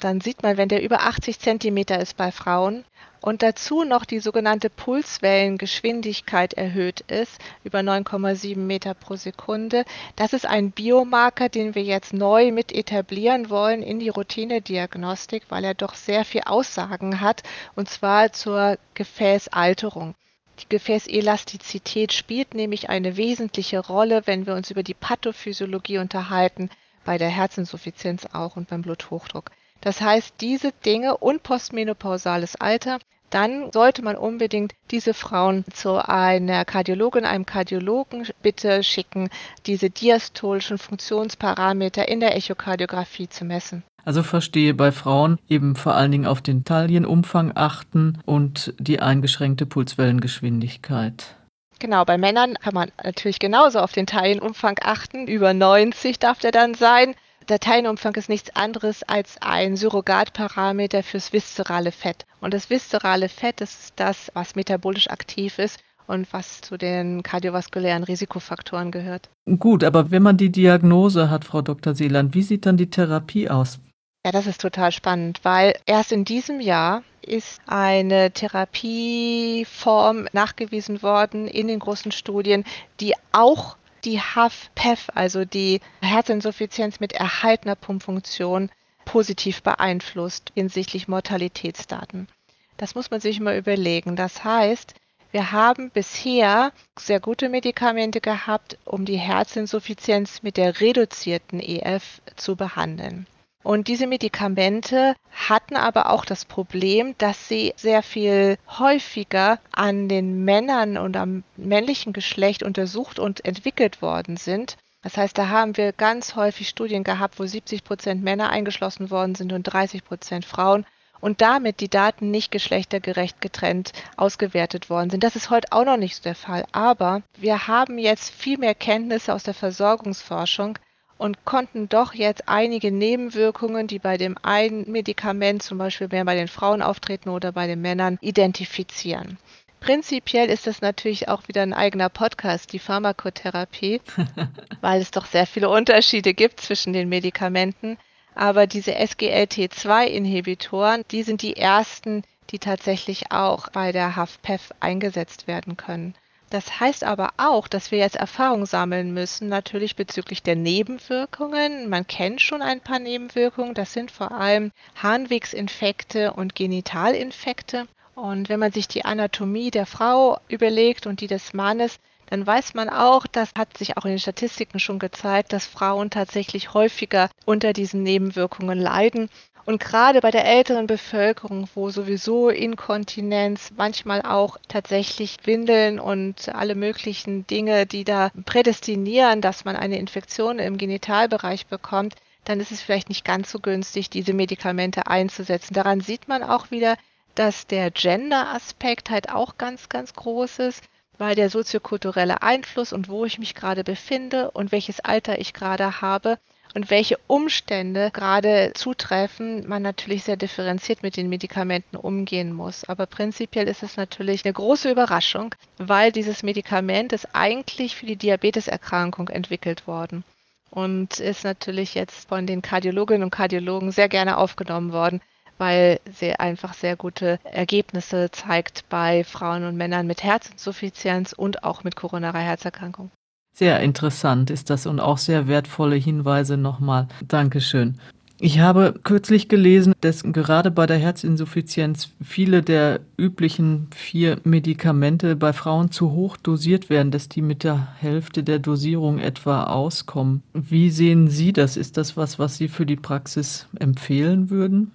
[0.01, 2.85] dann sieht man, wenn der über 80 Zentimeter ist bei Frauen
[3.21, 9.85] und dazu noch die sogenannte Pulswellengeschwindigkeit erhöht ist, über 9,7 Meter pro Sekunde.
[10.17, 15.65] Das ist ein Biomarker, den wir jetzt neu mit etablieren wollen in die Routinediagnostik, weil
[15.65, 17.43] er doch sehr viel Aussagen hat,
[17.77, 20.15] und zwar zur Gefäßalterung.
[20.61, 26.71] Die Gefäßelastizität spielt nämlich eine wesentliche Rolle, wenn wir uns über die Pathophysiologie unterhalten,
[27.05, 29.51] bei der Herzinsuffizienz auch und beim Bluthochdruck.
[29.81, 32.99] Das heißt, diese Dinge und postmenopausales Alter,
[33.31, 39.31] dann sollte man unbedingt diese Frauen zu einer Kardiologin, einem Kardiologen bitte schicken,
[39.67, 43.85] diese diastolischen Funktionsparameter in der Echokardiographie zu messen.
[44.05, 49.67] Also verstehe bei Frauen eben vor allen Dingen auf den Taillenumfang achten und die eingeschränkte
[49.67, 51.37] Pulswellengeschwindigkeit.
[51.79, 55.27] Genau, bei Männern kann man natürlich genauso auf den Taillenumfang achten.
[55.27, 57.15] Über 90 darf der dann sein.
[57.51, 62.25] Der Taillenumfang ist nichts anderes als ein Surrogatparameter fürs viszerale Fett.
[62.41, 68.05] Und das viszerale Fett ist das, was metabolisch aktiv ist und was zu den kardiovaskulären
[68.05, 69.31] Risikofaktoren gehört.
[69.59, 71.97] Gut, aber wenn man die Diagnose hat, Frau Dr.
[71.97, 73.81] Seeland, wie sieht dann die Therapie aus?
[74.25, 81.49] Ja, das ist total spannend, weil erst in diesem Jahr ist eine Therapieform nachgewiesen worden
[81.49, 82.65] in den großen Studien,
[83.01, 88.71] die auch die HAF-PEF, also die Herzinsuffizienz mit erhaltener Pumpfunktion,
[89.05, 92.29] positiv beeinflusst hinsichtlich Mortalitätsdaten.
[92.77, 94.17] Das muss man sich mal überlegen.
[94.17, 94.95] Das heißt,
[95.33, 102.57] wir haben bisher sehr gute Medikamente gehabt, um die Herzinsuffizienz mit der reduzierten EF zu
[102.57, 103.27] behandeln.
[103.63, 110.45] Und diese Medikamente hatten aber auch das Problem, dass sie sehr viel häufiger an den
[110.45, 114.77] Männern und am männlichen Geschlecht untersucht und entwickelt worden sind.
[115.03, 119.35] Das heißt, da haben wir ganz häufig Studien gehabt, wo 70 Prozent Männer eingeschlossen worden
[119.35, 120.87] sind und 30 Prozent Frauen
[121.21, 125.23] und damit die Daten nicht geschlechtergerecht getrennt ausgewertet worden sind.
[125.23, 126.65] Das ist heute auch noch nicht so der Fall.
[126.73, 130.79] Aber wir haben jetzt viel mehr Kenntnisse aus der Versorgungsforschung,
[131.21, 136.35] und konnten doch jetzt einige Nebenwirkungen, die bei dem einen Medikament zum Beispiel mehr bei
[136.35, 139.37] den Frauen auftreten oder bei den Männern, identifizieren.
[139.81, 144.01] Prinzipiell ist das natürlich auch wieder ein eigener Podcast, die Pharmakotherapie,
[144.81, 147.99] weil es doch sehr viele Unterschiede gibt zwischen den Medikamenten.
[148.35, 155.77] Aber diese SGLT2-Inhibitoren, die sind die ersten, die tatsächlich auch bei der HAFPEF eingesetzt werden
[155.77, 156.15] können.
[156.51, 161.89] Das heißt aber auch, dass wir jetzt Erfahrung sammeln müssen, natürlich bezüglich der Nebenwirkungen.
[161.89, 163.75] Man kennt schon ein paar Nebenwirkungen.
[163.75, 167.87] Das sind vor allem Harnwegsinfekte und Genitalinfekte.
[168.17, 172.75] Und wenn man sich die Anatomie der Frau überlegt und die des Mannes, dann weiß
[172.75, 177.31] man auch, das hat sich auch in den Statistiken schon gezeigt, dass Frauen tatsächlich häufiger
[177.45, 179.31] unter diesen Nebenwirkungen leiden.
[179.67, 186.75] Und gerade bei der älteren Bevölkerung, wo sowieso Inkontinenz, manchmal auch tatsächlich Windeln und alle
[186.75, 192.83] möglichen Dinge, die da prädestinieren, dass man eine Infektion im Genitalbereich bekommt, dann ist es
[192.83, 195.75] vielleicht nicht ganz so günstig, diese Medikamente einzusetzen.
[195.75, 196.97] Daran sieht man auch wieder,
[197.35, 200.85] dass der Gender-Aspekt halt auch ganz, ganz groß ist,
[201.19, 206.01] weil der soziokulturelle Einfluss und wo ich mich gerade befinde und welches Alter ich gerade
[206.01, 206.39] habe
[206.75, 212.85] und welche Umstände gerade zutreffen, man natürlich sehr differenziert mit den Medikamenten umgehen muss.
[212.85, 218.17] Aber prinzipiell ist es natürlich eine große Überraschung, weil dieses Medikament ist eigentlich für die
[218.17, 220.25] Diabeteserkrankung entwickelt worden
[220.71, 225.21] und ist natürlich jetzt von den Kardiologinnen und Kardiologen sehr gerne aufgenommen worden,
[225.59, 231.85] weil sie einfach sehr gute Ergebnisse zeigt bei Frauen und Männern mit Herzinsuffizienz und auch
[231.85, 233.11] mit koronarer Herzerkrankung.
[233.53, 237.09] Sehr interessant ist das und auch sehr wertvolle Hinweise nochmal.
[237.27, 237.99] Dankeschön.
[238.43, 245.53] Ich habe kürzlich gelesen, dass gerade bei der Herzinsuffizienz viele der üblichen vier Medikamente bei
[245.53, 250.43] Frauen zu hoch dosiert werden, dass die mit der Hälfte der Dosierung etwa auskommen.
[250.55, 251.77] Wie sehen Sie das?
[251.77, 254.93] Ist das was, was Sie für die Praxis empfehlen würden?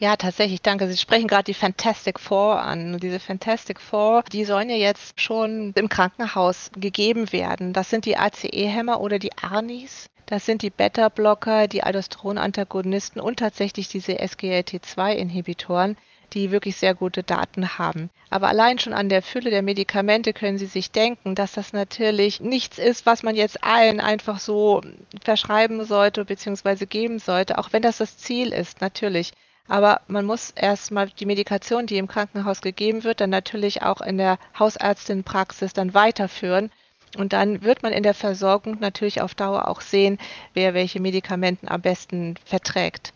[0.00, 0.88] Ja, tatsächlich, danke.
[0.88, 2.98] Sie sprechen gerade die Fantastic Four an.
[3.00, 7.74] Diese Fantastic Four, die sollen ja jetzt schon im Krankenhaus gegeben werden.
[7.74, 10.08] Das sind die ACE-Hämmer oder die ARNIs.
[10.24, 15.98] Das sind die Beta-Blocker, die Aldosteron-Antagonisten und tatsächlich diese SGLT2-Inhibitoren,
[16.32, 18.08] die wirklich sehr gute Daten haben.
[18.30, 22.40] Aber allein schon an der Fülle der Medikamente können Sie sich denken, dass das natürlich
[22.40, 24.80] nichts ist, was man jetzt allen einfach so
[25.22, 26.86] verschreiben sollte bzw.
[26.86, 29.32] geben sollte, auch wenn das das Ziel ist, natürlich.
[29.70, 34.18] Aber man muss erstmal die Medikation, die im Krankenhaus gegeben wird, dann natürlich auch in
[34.18, 36.72] der Hausärztinnenpraxis dann weiterführen.
[37.16, 40.18] Und dann wird man in der Versorgung natürlich auf Dauer auch sehen,
[40.54, 43.12] wer welche Medikamenten am besten verträgt.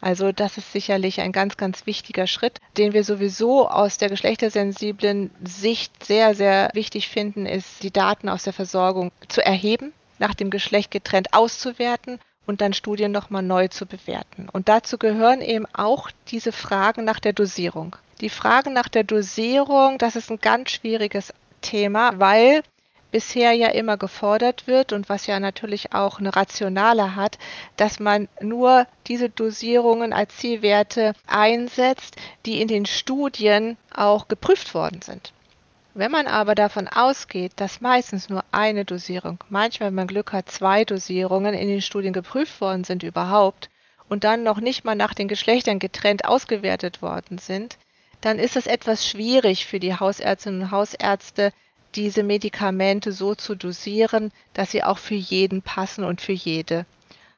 [0.00, 5.30] Also das ist sicherlich ein ganz, ganz wichtiger Schritt, den wir sowieso aus der geschlechtersensiblen
[5.44, 10.48] Sicht sehr, sehr wichtig finden, ist die Daten aus der Versorgung zu erheben, nach dem
[10.48, 14.48] Geschlecht getrennt auszuwerten und dann Studien nochmal neu zu bewerten.
[14.50, 17.96] Und dazu gehören eben auch diese Fragen nach der Dosierung.
[18.20, 22.62] Die Fragen nach der Dosierung, das ist ein ganz schwieriges Thema, weil
[23.10, 27.38] bisher ja immer gefordert wird und was ja natürlich auch eine Rationale hat,
[27.76, 35.02] dass man nur diese Dosierungen als Zielwerte einsetzt, die in den Studien auch geprüft worden
[35.02, 35.32] sind.
[35.92, 40.48] Wenn man aber davon ausgeht, dass meistens nur eine Dosierung, manchmal, wenn man Glück hat,
[40.48, 43.70] zwei Dosierungen in den Studien geprüft worden sind überhaupt
[44.08, 47.76] und dann noch nicht mal nach den Geschlechtern getrennt ausgewertet worden sind,
[48.20, 51.52] dann ist es etwas schwierig für die Hausärztinnen und Hausärzte,
[51.96, 56.86] diese Medikamente so zu dosieren, dass sie auch für jeden passen und für jede.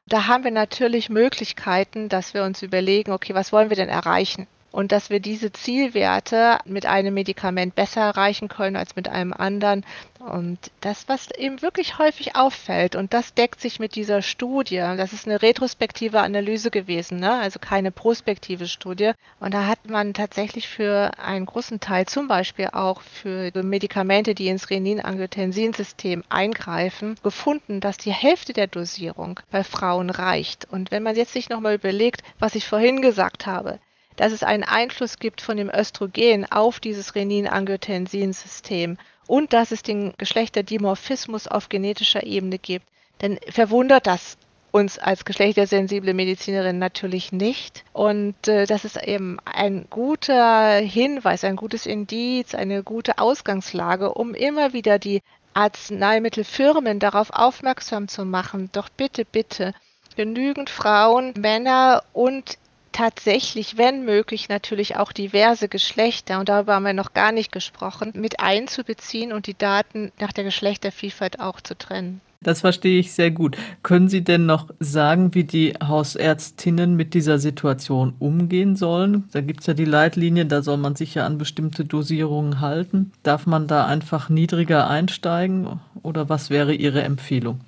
[0.07, 4.47] Da haben wir natürlich Möglichkeiten, dass wir uns überlegen, okay, was wollen wir denn erreichen?
[4.73, 9.85] Und dass wir diese Zielwerte mit einem Medikament besser erreichen können als mit einem anderen.
[10.19, 15.13] Und das, was eben wirklich häufig auffällt, und das deckt sich mit dieser Studie, das
[15.13, 17.35] ist eine retrospektive Analyse gewesen, ne?
[17.35, 19.13] also keine prospektive Studie.
[19.41, 24.49] Und da hat man tatsächlich für einen großen Teil, zum Beispiel auch für Medikamente, die
[24.49, 30.67] ins Renin-Angiotensin-System eingreifen, gefunden, dass die Hälfte der Dosierung bei Frauen reicht.
[30.71, 33.81] Und wenn man jetzt sich nochmal überlegt, was ich vorhin gesagt habe,
[34.17, 40.15] dass es einen Einfluss gibt von dem Östrogen auf dieses Renin-Angiotensin-System und dass es den
[40.19, 42.87] Geschlechterdimorphismus auf genetischer Ebene gibt,
[43.19, 44.37] dann verwundert das
[44.73, 47.85] uns als geschlechtersensible Medizinerin natürlich nicht.
[47.93, 54.35] Und äh, das ist eben ein guter Hinweis, ein gutes Indiz, eine gute Ausgangslage, um
[54.35, 55.23] immer wieder die
[55.55, 58.71] Arzneimittelfirmen darauf aufmerksam zu machen.
[58.73, 59.75] Doch bitte, bitte,
[60.17, 62.59] genügend Frauen, Männer und
[62.93, 68.13] tatsächlich, wenn möglich, natürlich auch diverse Geschlechter, und darüber haben wir noch gar nicht gesprochen,
[68.15, 72.21] mit einzubeziehen und die Daten nach der Geschlechtervielfalt auch zu trennen.
[72.43, 73.57] Das verstehe ich sehr gut.
[73.83, 79.29] Können Sie denn noch sagen, wie die Hausärztinnen mit dieser Situation umgehen sollen?
[79.33, 83.13] Da gibt es ja die Leitlinien, da soll man sich ja an bestimmte Dosierungen halten.
[83.23, 87.61] Darf man da einfach niedriger einsteigen oder was wäre Ihre Empfehlung?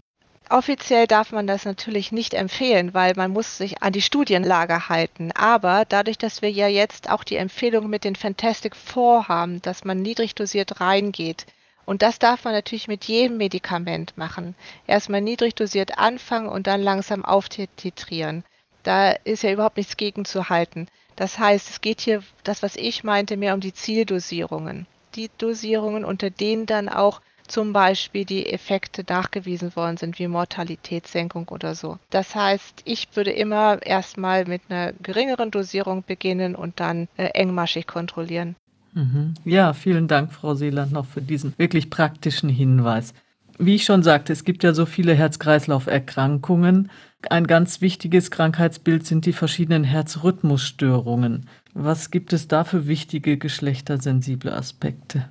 [0.50, 5.32] Offiziell darf man das natürlich nicht empfehlen, weil man muss sich an die Studienlage halten.
[5.32, 9.84] Aber dadurch, dass wir ja jetzt auch die Empfehlung mit den Fantastic Four haben, dass
[9.84, 11.46] man niedrig dosiert reingeht,
[11.86, 14.54] und das darf man natürlich mit jedem Medikament machen.
[14.86, 18.44] Erstmal niedrig dosiert anfangen und dann langsam auftitrieren.
[18.82, 20.88] Da ist ja überhaupt nichts gegen zu halten.
[21.16, 24.86] Das heißt, es geht hier, das was ich meinte, mehr um die Zieldosierungen.
[25.14, 31.48] Die Dosierungen, unter denen dann auch zum Beispiel die Effekte nachgewiesen worden sind, wie Mortalitätssenkung
[31.48, 31.98] oder so.
[32.10, 37.86] Das heißt, ich würde immer erstmal mit einer geringeren Dosierung beginnen und dann äh, engmaschig
[37.86, 38.56] kontrollieren.
[38.94, 39.34] Mhm.
[39.44, 43.12] Ja, vielen Dank, Frau Seeland, noch für diesen wirklich praktischen Hinweis.
[43.58, 46.90] Wie ich schon sagte, es gibt ja so viele Herz-Kreislauf-Erkrankungen.
[47.30, 51.48] Ein ganz wichtiges Krankheitsbild sind die verschiedenen Herzrhythmusstörungen.
[51.72, 55.28] Was gibt es da für wichtige geschlechtersensible Aspekte?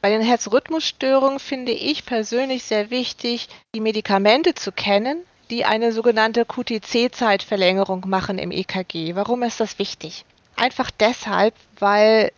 [0.00, 6.44] Bei den Herzrhythmusstörungen finde ich persönlich sehr wichtig, die Medikamente zu kennen, die eine sogenannte
[6.44, 9.14] QTC-Zeitverlängerung machen im EKG.
[9.14, 10.24] Warum ist das wichtig?
[10.56, 12.32] Einfach deshalb, weil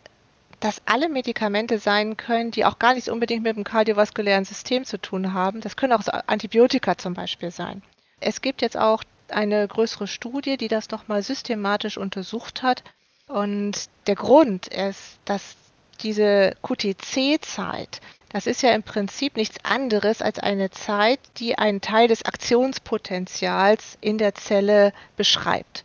[0.61, 4.99] das alle Medikamente sein können, die auch gar nicht unbedingt mit dem kardiovaskulären System zu
[4.99, 5.61] tun haben.
[5.61, 7.83] Das können auch Antibiotika zum Beispiel sein.
[8.21, 12.83] Es gibt jetzt auch eine größere Studie, die das nochmal systematisch untersucht hat.
[13.27, 15.57] Und der Grund ist, dass
[16.03, 18.01] diese QTC-Zeit,
[18.33, 23.99] das ist ja im Prinzip nichts anderes als eine Zeit, die einen Teil des Aktionspotenzials
[24.01, 25.83] in der Zelle beschreibt.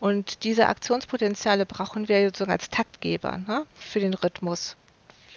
[0.00, 4.76] Und diese Aktionspotenziale brauchen wir sozusagen als Taktgeber ne, für den Rhythmus.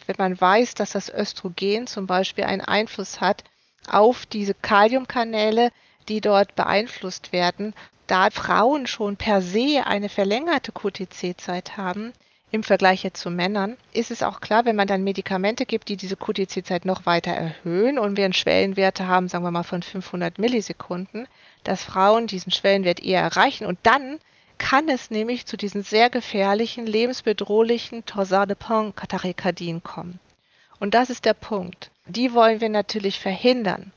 [0.05, 3.43] Wenn man weiß, dass das Östrogen zum Beispiel einen Einfluss hat
[3.87, 5.71] auf diese Kaliumkanäle,
[6.09, 7.73] die dort beeinflusst werden,
[8.05, 12.13] da Frauen schon per se eine verlängerte QTC-Zeit haben,
[12.51, 15.97] im Vergleich jetzt zu Männern, ist es auch klar, wenn man dann Medikamente gibt, die
[15.97, 20.37] diese QTC-Zeit noch weiter erhöhen und wir einen Schwellenwerte haben, sagen wir mal von 500
[20.37, 21.27] Millisekunden,
[21.63, 24.19] dass Frauen diesen Schwellenwert eher erreichen und dann
[24.57, 30.19] kann es nämlich zu diesen sehr gefährlichen, lebensbedrohlichen Torsade de Pont Katarikardien kommen.
[30.79, 31.89] Und das ist der Punkt.
[32.05, 33.91] Die wollen wir natürlich verhindern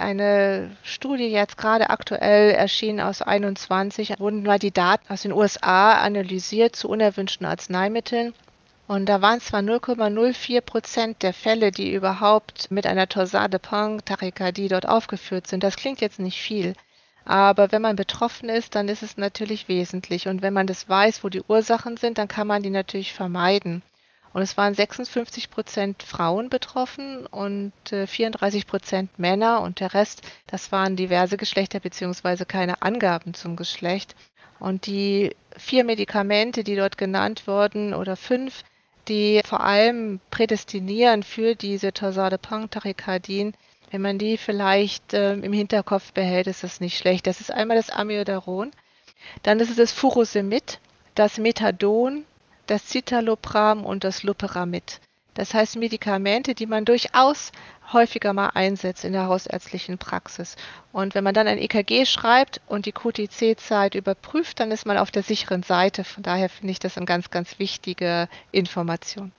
[0.00, 6.00] eine Studie jetzt gerade aktuell erschienen aus 21, wurden mal die Daten aus den USA
[6.00, 8.34] analysiert zu unerwünschten Arzneimitteln.
[8.86, 14.68] Und da waren zwar 0,04 Prozent der Fälle, die überhaupt mit einer Torsade Pong Tachykardie
[14.68, 15.64] dort aufgeführt sind.
[15.64, 16.74] Das klingt jetzt nicht viel.
[17.24, 20.28] Aber wenn man betroffen ist, dann ist es natürlich wesentlich.
[20.28, 23.82] Und wenn man das weiß, wo die Ursachen sind, dann kann man die natürlich vermeiden.
[24.36, 30.20] Und es waren 56 Prozent Frauen betroffen und 34 äh, Prozent Männer und der Rest,
[30.46, 34.14] das waren diverse Geschlechter beziehungsweise keine Angaben zum Geschlecht.
[34.58, 38.62] Und die vier Medikamente, die dort genannt wurden, oder fünf,
[39.08, 43.54] die vor allem prädestinieren für diese Torsade Pantachykardien,
[43.90, 47.26] wenn man die vielleicht äh, im Hinterkopf behält, ist das nicht schlecht.
[47.26, 48.70] Das ist einmal das Amiodaron,
[49.44, 50.78] dann ist es das Furosemid,
[51.14, 52.26] das Methadon,
[52.66, 55.00] das Citalopram und das Loperamid.
[55.34, 57.52] Das heißt Medikamente, die man durchaus
[57.92, 60.56] häufiger mal einsetzt in der hausärztlichen Praxis.
[60.92, 65.10] Und wenn man dann ein EKG schreibt und die QTC-Zeit überprüft, dann ist man auf
[65.10, 66.04] der sicheren Seite.
[66.04, 69.32] Von daher finde ich das eine ganz, ganz wichtige Information.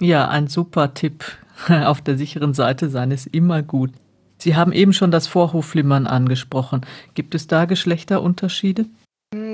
[0.00, 1.24] Ja, ein super Tipp.
[1.68, 3.92] Auf der sicheren Seite sein ist immer gut.
[4.38, 6.84] Sie haben eben schon das Vorhofflimmern angesprochen.
[7.14, 8.86] Gibt es da Geschlechterunterschiede?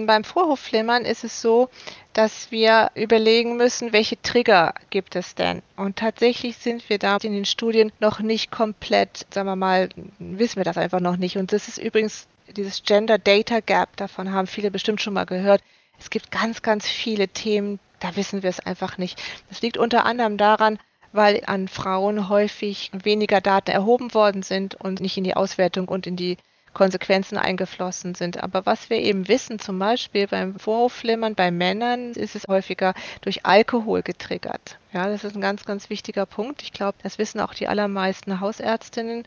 [0.08, 1.68] Beim Vorhofflimmern ist es so,
[2.14, 5.60] dass wir überlegen müssen, welche Trigger gibt es denn?
[5.76, 10.56] Und tatsächlich sind wir da in den Studien noch nicht komplett, sagen wir mal, wissen
[10.56, 11.36] wir das einfach noch nicht.
[11.36, 15.62] Und das ist übrigens dieses Gender Data Gap, davon haben viele bestimmt schon mal gehört.
[15.98, 19.22] Es gibt ganz, ganz viele Themen, da wissen wir es einfach nicht.
[19.50, 20.78] Das liegt unter anderem daran,
[21.12, 26.06] weil an Frauen häufig weniger Daten erhoben worden sind und nicht in die Auswertung und
[26.06, 26.38] in die
[26.78, 28.40] Konsequenzen eingeflossen sind.
[28.42, 33.44] Aber was wir eben wissen, zum Beispiel beim Vorhofflimmern bei Männern, ist es häufiger durch
[33.44, 34.78] Alkohol getriggert.
[34.92, 36.62] Ja, das ist ein ganz, ganz wichtiger Punkt.
[36.62, 39.26] Ich glaube, das wissen auch die allermeisten Hausärztinnen.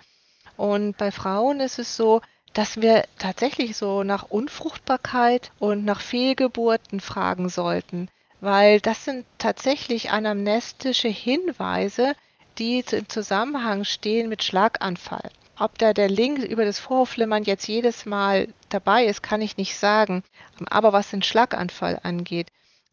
[0.55, 2.21] Und bei Frauen ist es so,
[2.53, 8.07] dass wir tatsächlich so nach Unfruchtbarkeit und nach Fehlgeburten fragen sollten,
[8.39, 12.15] weil das sind tatsächlich anamnestische Hinweise,
[12.57, 15.31] die im Zusammenhang stehen mit Schlaganfall.
[15.61, 19.77] Ob da der Link über das Vorhofflimmern jetzt jedes Mal dabei ist, kann ich nicht
[19.77, 20.23] sagen.
[20.71, 22.47] Aber was den Schlaganfall angeht,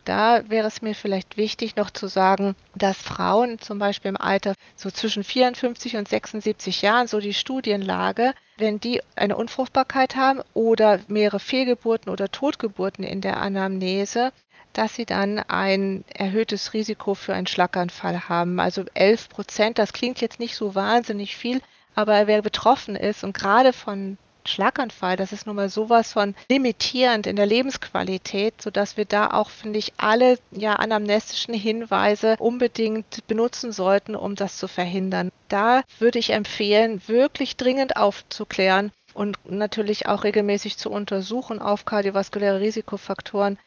[0.05, 4.53] da wäre es mir vielleicht wichtig noch zu sagen, dass Frauen zum Beispiel im Alter
[4.77, 11.01] so zwischen 54 und 76 Jahren, so die Studienlage, wenn die eine Unfruchtbarkeit haben oder
[11.09, 14.31] mehrere Fehlgeburten oder Totgeburten in der Anamnese,
[14.75, 18.61] dass sie dann ein erhöhtes Risiko für einen Schlaganfall haben.
[18.61, 21.63] Also 11 Prozent, das klingt jetzt nicht so wahnsinnig viel,
[21.99, 27.27] aber wer betroffen ist und gerade von Schlaganfall, das ist nun mal sowas von limitierend
[27.27, 33.73] in der Lebensqualität, sodass wir da auch, finde ich, alle ja anamnestischen Hinweise unbedingt benutzen
[33.73, 35.33] sollten, um das zu verhindern.
[35.49, 42.61] Da würde ich empfehlen, wirklich dringend aufzuklären und natürlich auch regelmäßig zu untersuchen auf kardiovaskuläre
[42.61, 43.59] Risikofaktoren,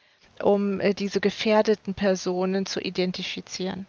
[0.42, 3.88] um äh, diese gefährdeten Personen zu identifizieren.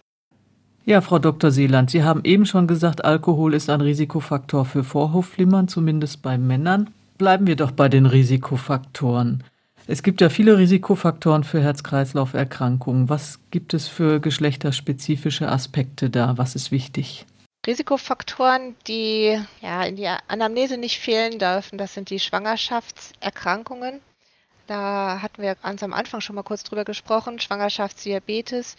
[0.85, 1.53] Ja, Frau Dr.
[1.53, 6.91] Seeland, Sie haben eben schon gesagt, Alkohol ist ein Risikofaktor für Vorhofflimmern, zumindest bei Männern.
[7.19, 9.45] Bleiben wir doch bei den Risikofaktoren.
[9.87, 13.09] Es gibt ja viele Risikofaktoren für Herz-Kreislauf-Erkrankungen.
[13.09, 16.37] Was gibt es für geschlechterspezifische Aspekte da?
[16.37, 17.27] Was ist wichtig?
[17.65, 24.01] Risikofaktoren, die ja in der Anamnese nicht fehlen dürfen, das sind die Schwangerschaftserkrankungen.
[24.67, 27.39] Da hatten wir ganz am Anfang schon mal kurz drüber gesprochen.
[27.39, 28.77] Schwangerschaftsdiabetes,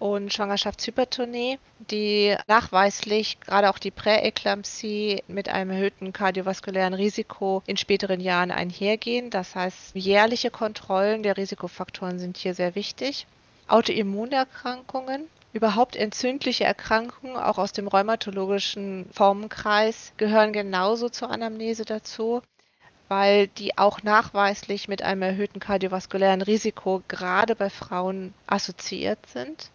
[0.00, 1.58] und Schwangerschaftshypertonie,
[1.90, 9.30] die nachweislich gerade auch die Präeklampsie mit einem erhöhten kardiovaskulären Risiko in späteren Jahren einhergehen.
[9.30, 13.26] Das heißt, jährliche Kontrollen der Risikofaktoren sind hier sehr wichtig.
[13.68, 22.42] Autoimmunerkrankungen, überhaupt entzündliche Erkrankungen, auch aus dem rheumatologischen Formenkreis, gehören genauso zur Anamnese dazu
[23.10, 29.70] weil die auch nachweislich mit einem erhöhten kardiovaskulären Risiko gerade bei Frauen assoziiert sind.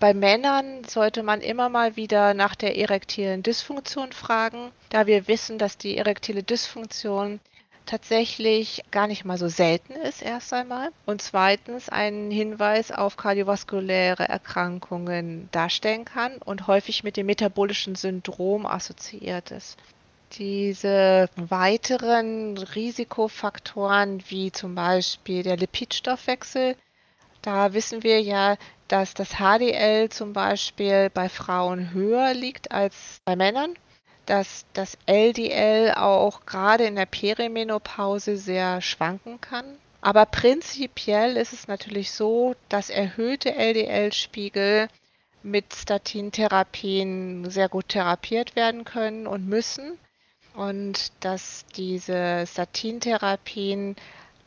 [0.00, 5.58] Bei Männern sollte man immer mal wieder nach der erektilen Dysfunktion fragen, da wir wissen,
[5.58, 7.38] dass die erektile Dysfunktion
[7.84, 10.88] tatsächlich gar nicht mal so selten ist, erst einmal.
[11.04, 18.64] Und zweitens einen Hinweis auf kardiovaskuläre Erkrankungen darstellen kann und häufig mit dem metabolischen Syndrom
[18.64, 19.76] assoziiert ist.
[20.32, 26.74] Diese weiteren Risikofaktoren wie zum Beispiel der Lipidstoffwechsel,
[27.42, 28.56] da wissen wir ja,
[28.90, 33.76] dass das HDL zum Beispiel bei Frauen höher liegt als bei Männern,
[34.26, 39.64] dass das LDL auch gerade in der Perimenopause sehr schwanken kann.
[40.00, 44.88] Aber prinzipiell ist es natürlich so, dass erhöhte LDL-Spiegel
[45.44, 49.98] mit Statintherapien sehr gut therapiert werden können und müssen
[50.54, 53.94] und dass diese Statintherapien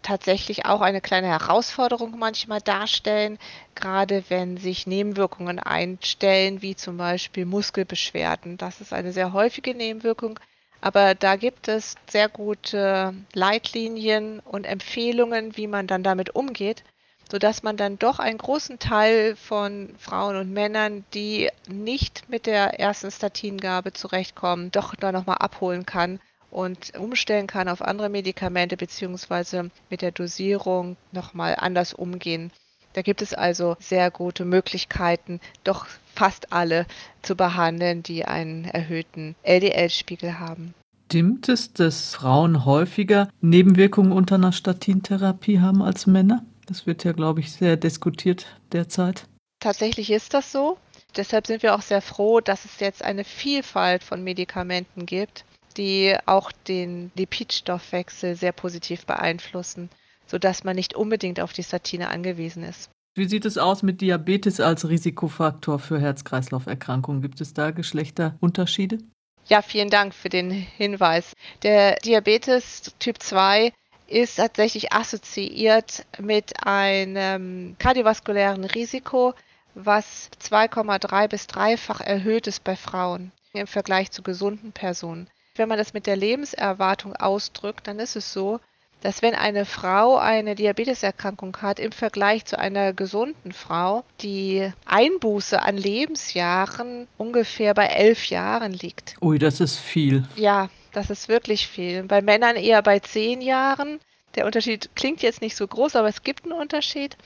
[0.04, 3.40] tatsächlich auch eine kleine Herausforderung manchmal darstellen,
[3.74, 8.58] gerade wenn sich Nebenwirkungen einstellen, wie zum Beispiel Muskelbeschwerden.
[8.58, 10.40] Das ist eine sehr häufige Nebenwirkung,
[10.82, 16.84] aber da gibt es sehr gute Leitlinien und Empfehlungen, wie man dann damit umgeht,
[17.32, 22.80] sodass man dann doch einen großen Teil von Frauen und Männern, die nicht mit der
[22.80, 26.20] ersten Statingabe zurechtkommen, doch da nochmal abholen kann
[26.54, 32.52] und umstellen kann auf andere Medikamente beziehungsweise mit der Dosierung nochmal anders umgehen.
[32.94, 36.86] Da gibt es also sehr gute Möglichkeiten, doch fast alle
[37.24, 40.76] zu behandeln, die einen erhöhten LDL-Spiegel haben.
[41.08, 46.46] Stimmt es, dass Frauen häufiger Nebenwirkungen unter einer Statintherapie haben als Männer?
[46.68, 49.26] Das wird ja, glaube ich, sehr diskutiert derzeit.
[49.60, 50.78] Tatsächlich ist das so.
[51.16, 56.16] Deshalb sind wir auch sehr froh, dass es jetzt eine Vielfalt von Medikamenten gibt, die
[56.26, 59.90] auch den Lipidstoffwechsel sehr positiv beeinflussen,
[60.26, 62.90] sodass man nicht unbedingt auf die Statine angewiesen ist.
[63.16, 67.22] Wie sieht es aus mit Diabetes als Risikofaktor für Herz-Kreislauf-Erkrankungen?
[67.22, 68.98] Gibt es da Geschlechterunterschiede?
[69.46, 71.34] Ja, vielen Dank für den Hinweis.
[71.62, 73.72] Der Diabetes Typ 2
[74.08, 79.34] ist tatsächlich assoziiert mit einem kardiovaskulären Risiko,
[79.76, 85.30] was 2,3 bis dreifach erhöht ist bei Frauen im Vergleich zu gesunden Personen.
[85.56, 88.60] Wenn man das mit der Lebenserwartung ausdrückt, dann ist es so,
[89.02, 95.62] dass wenn eine Frau eine Diabeteserkrankung hat im Vergleich zu einer gesunden Frau, die Einbuße
[95.62, 99.16] an Lebensjahren ungefähr bei elf Jahren liegt.
[99.22, 100.24] Ui, das ist viel.
[100.38, 102.04] Ja, das ist wirklich viel.
[102.04, 104.00] Bei Männern eher bei zehn Jahren.
[104.36, 107.18] Der Unterschied klingt jetzt nicht so groß, aber es gibt einen Unterschied.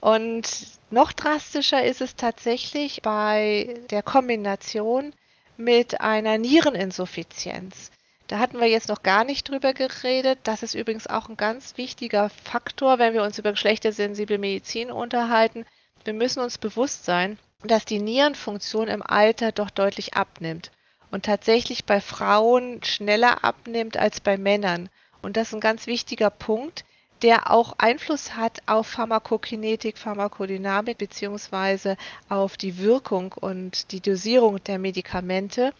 [0.00, 0.48] Und
[0.90, 5.12] noch drastischer ist es tatsächlich bei der Kombination
[5.60, 7.90] mit einer Niereninsuffizienz.
[8.26, 10.38] Da hatten wir jetzt noch gar nicht drüber geredet.
[10.44, 15.66] Das ist übrigens auch ein ganz wichtiger Faktor, wenn wir uns über geschlechtersensible Medizin unterhalten.
[16.04, 20.70] Wir müssen uns bewusst sein, dass die Nierenfunktion im Alter doch deutlich abnimmt
[21.10, 24.88] und tatsächlich bei Frauen schneller abnimmt als bei Männern.
[25.22, 26.84] Und das ist ein ganz wichtiger Punkt,
[27.22, 31.96] der auch Einfluss hat auf Pharmakokinetik, Pharmakodynamik beziehungsweise
[32.28, 35.72] auf die Wirkung und die Dosierung der Medikamente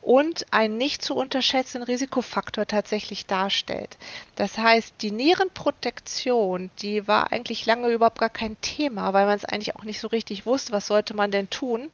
[0.00, 3.98] und einen nicht zu unterschätzenden Risikofaktor tatsächlich darstellt.
[4.36, 9.44] Das heißt, die Nierenprotektion, die war eigentlich lange überhaupt gar kein Thema, weil man es
[9.44, 11.90] eigentlich auch nicht so richtig wusste, was sollte man denn tun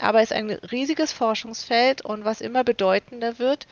[0.00, 3.66] aber ist ein riesiges Forschungsfeld und was immer bedeutender wird.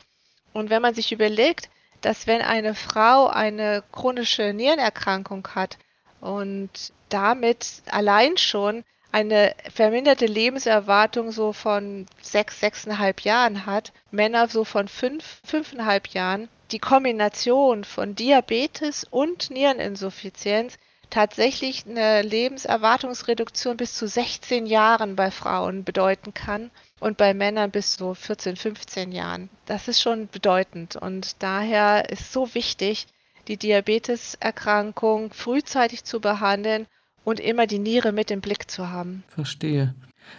[0.53, 1.69] Und wenn man sich überlegt,
[2.01, 5.77] dass wenn eine Frau eine chronische Nierenerkrankung hat
[6.21, 6.69] und
[7.09, 14.87] damit allein schon eine verminderte Lebenserwartung so von sechs, sechseinhalb Jahren hat, Männer so von
[14.87, 20.77] fünf, fünfeinhalb Jahren, die Kombination von Diabetes und Niereninsuffizienz
[21.09, 26.69] tatsächlich eine Lebenserwartungsreduktion bis zu 16 Jahren bei Frauen bedeuten kann
[26.99, 29.49] und bei Männern bis zu 14, 15 Jahren.
[29.65, 33.07] Das ist schon bedeutend und daher ist so wichtig,
[33.47, 36.85] die Diabeteserkrankung frühzeitig zu behandeln
[37.23, 39.23] und immer die Niere mit im Blick zu haben.
[39.29, 39.95] Verstehe.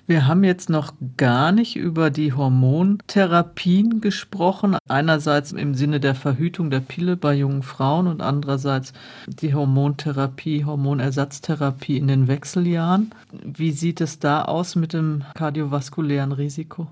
[0.06, 4.76] Wir haben jetzt noch gar nicht über die Hormontherapien gesprochen.
[4.88, 8.92] Einerseits im Sinne der Verhütung der Pille bei jungen Frauen und andererseits
[9.26, 13.14] die Hormontherapie, Hormonersatztherapie in den Wechseljahren.
[13.44, 16.88] Wie sieht es da aus mit dem kardiovaskulären Risiko?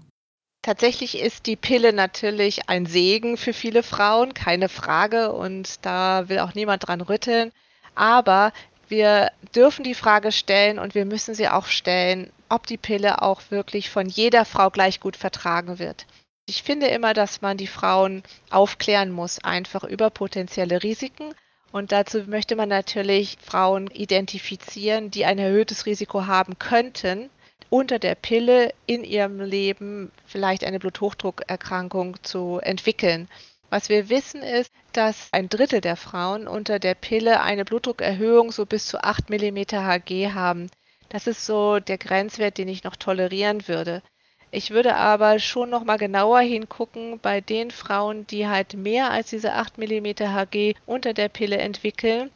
[0.63, 6.41] Tatsächlich ist die Pille natürlich ein Segen für viele Frauen, keine Frage, und da will
[6.41, 7.53] auch niemand dran rütteln.
[7.95, 8.53] Aber
[8.89, 13.43] wir dürfen die Frage stellen und wir müssen sie auch stellen, ob die Pille auch
[13.51, 16.07] wirklich von jeder Frau gleich gut vertragen wird.
[16.47, 21.35] Ich finde immer, dass man die Frauen aufklären muss, einfach über potenzielle Risiken.
[21.73, 27.29] Und dazu möchte man natürlich Frauen identifizieren, die ein erhöhtes Risiko haben könnten,
[27.69, 33.29] unter der Pille in ihrem Leben vielleicht eine Bluthochdruckerkrankung zu entwickeln.
[33.71, 38.65] Was wir wissen ist, dass ein Drittel der Frauen unter der Pille eine Blutdruckerhöhung so
[38.65, 40.71] bis zu 8 mm Hg haben.
[41.09, 44.03] Das ist so der Grenzwert, den ich noch tolerieren würde.
[44.51, 49.29] Ich würde aber schon noch mal genauer hingucken bei den Frauen, die halt mehr als
[49.31, 52.31] diese 8 mm Hg unter der Pille entwickeln.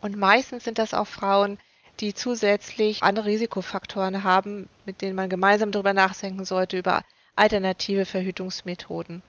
[0.00, 1.58] Und meistens sind das auch Frauen,
[2.00, 7.04] die zusätzlich andere Risikofaktoren haben, mit denen man gemeinsam darüber nachdenken sollte, über
[7.36, 9.22] alternative Verhütungsmethoden.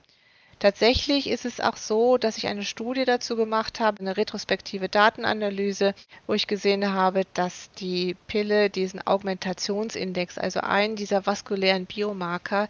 [0.58, 5.94] Tatsächlich ist es auch so, dass ich eine Studie dazu gemacht habe, eine retrospektive Datenanalyse,
[6.26, 12.68] wo ich gesehen habe, dass die Pille diesen Augmentationsindex, also einen dieser vaskulären Biomarker,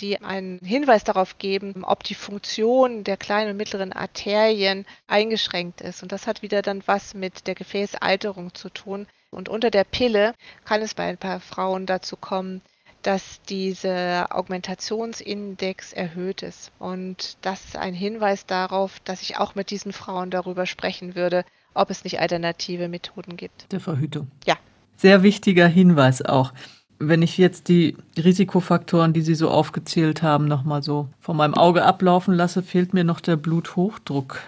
[0.00, 6.02] die einen Hinweis darauf geben, ob die Funktion der kleinen und mittleren Arterien eingeschränkt ist.
[6.02, 9.06] Und das hat wieder dann was mit der Gefäßalterung zu tun.
[9.30, 10.34] Und unter der Pille
[10.64, 12.62] kann es bei ein paar Frauen dazu kommen,
[13.06, 16.72] dass dieser Augmentationsindex erhöht ist.
[16.80, 21.44] Und das ist ein Hinweis darauf, dass ich auch mit diesen Frauen darüber sprechen würde,
[21.72, 23.70] ob es nicht alternative Methoden gibt.
[23.70, 24.26] Der Verhütung.
[24.44, 24.56] Ja.
[24.96, 26.52] Sehr wichtiger Hinweis auch.
[26.98, 31.84] Wenn ich jetzt die Risikofaktoren, die Sie so aufgezählt haben, nochmal so von meinem Auge
[31.84, 34.40] ablaufen lasse, fehlt mir noch der Bluthochdruck.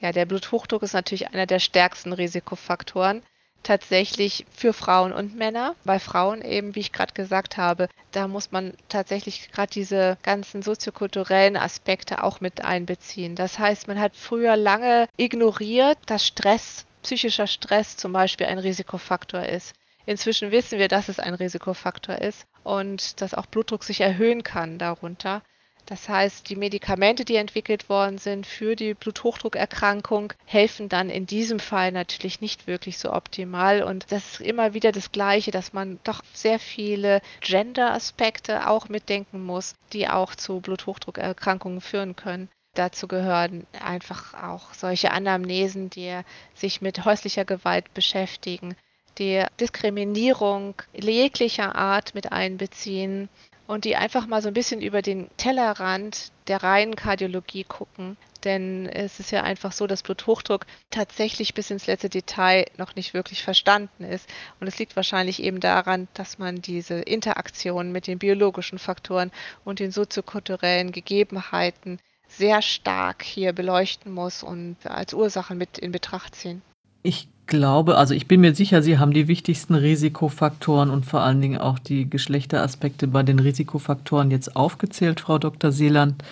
[0.00, 3.22] Ja, der Bluthochdruck ist natürlich einer der stärksten Risikofaktoren
[3.62, 5.74] tatsächlich für Frauen und Männer.
[5.84, 10.62] Bei Frauen eben, wie ich gerade gesagt habe, da muss man tatsächlich gerade diese ganzen
[10.62, 13.36] soziokulturellen Aspekte auch mit einbeziehen.
[13.36, 19.42] Das heißt, man hat früher lange ignoriert, dass Stress, psychischer Stress zum Beispiel ein Risikofaktor
[19.42, 19.74] ist.
[20.04, 24.78] Inzwischen wissen wir, dass es ein Risikofaktor ist und dass auch Blutdruck sich erhöhen kann
[24.78, 25.42] darunter.
[25.86, 31.58] Das heißt, die Medikamente, die entwickelt worden sind für die Bluthochdruckerkrankung, helfen dann in diesem
[31.58, 33.82] Fall natürlich nicht wirklich so optimal.
[33.82, 39.44] Und das ist immer wieder das Gleiche, dass man doch sehr viele Gender-Aspekte auch mitdenken
[39.44, 42.48] muss, die auch zu Bluthochdruckerkrankungen führen können.
[42.74, 46.20] Dazu gehören einfach auch solche Anamnesen, die
[46.54, 48.76] sich mit häuslicher Gewalt beschäftigen,
[49.18, 53.28] die Diskriminierung jeglicher Art mit einbeziehen
[53.72, 58.18] und die einfach mal so ein bisschen über den Tellerrand der reinen Kardiologie gucken.
[58.44, 63.14] Denn es ist ja einfach so, dass Bluthochdruck tatsächlich bis ins letzte Detail noch nicht
[63.14, 64.28] wirklich verstanden ist.
[64.60, 69.30] Und es liegt wahrscheinlich eben daran, dass man diese Interaktion mit den biologischen Faktoren
[69.64, 71.98] und den soziokulturellen Gegebenheiten
[72.28, 76.60] sehr stark hier beleuchten muss und als Ursache mit in Betracht ziehen.
[77.02, 81.40] Ich glaube, also ich bin mir sicher, Sie haben die wichtigsten Risikofaktoren und vor allen
[81.40, 85.72] Dingen auch die Geschlechteraspekte bei den Risikofaktoren jetzt aufgezählt, Frau Dr.
[85.72, 86.22] Seeland.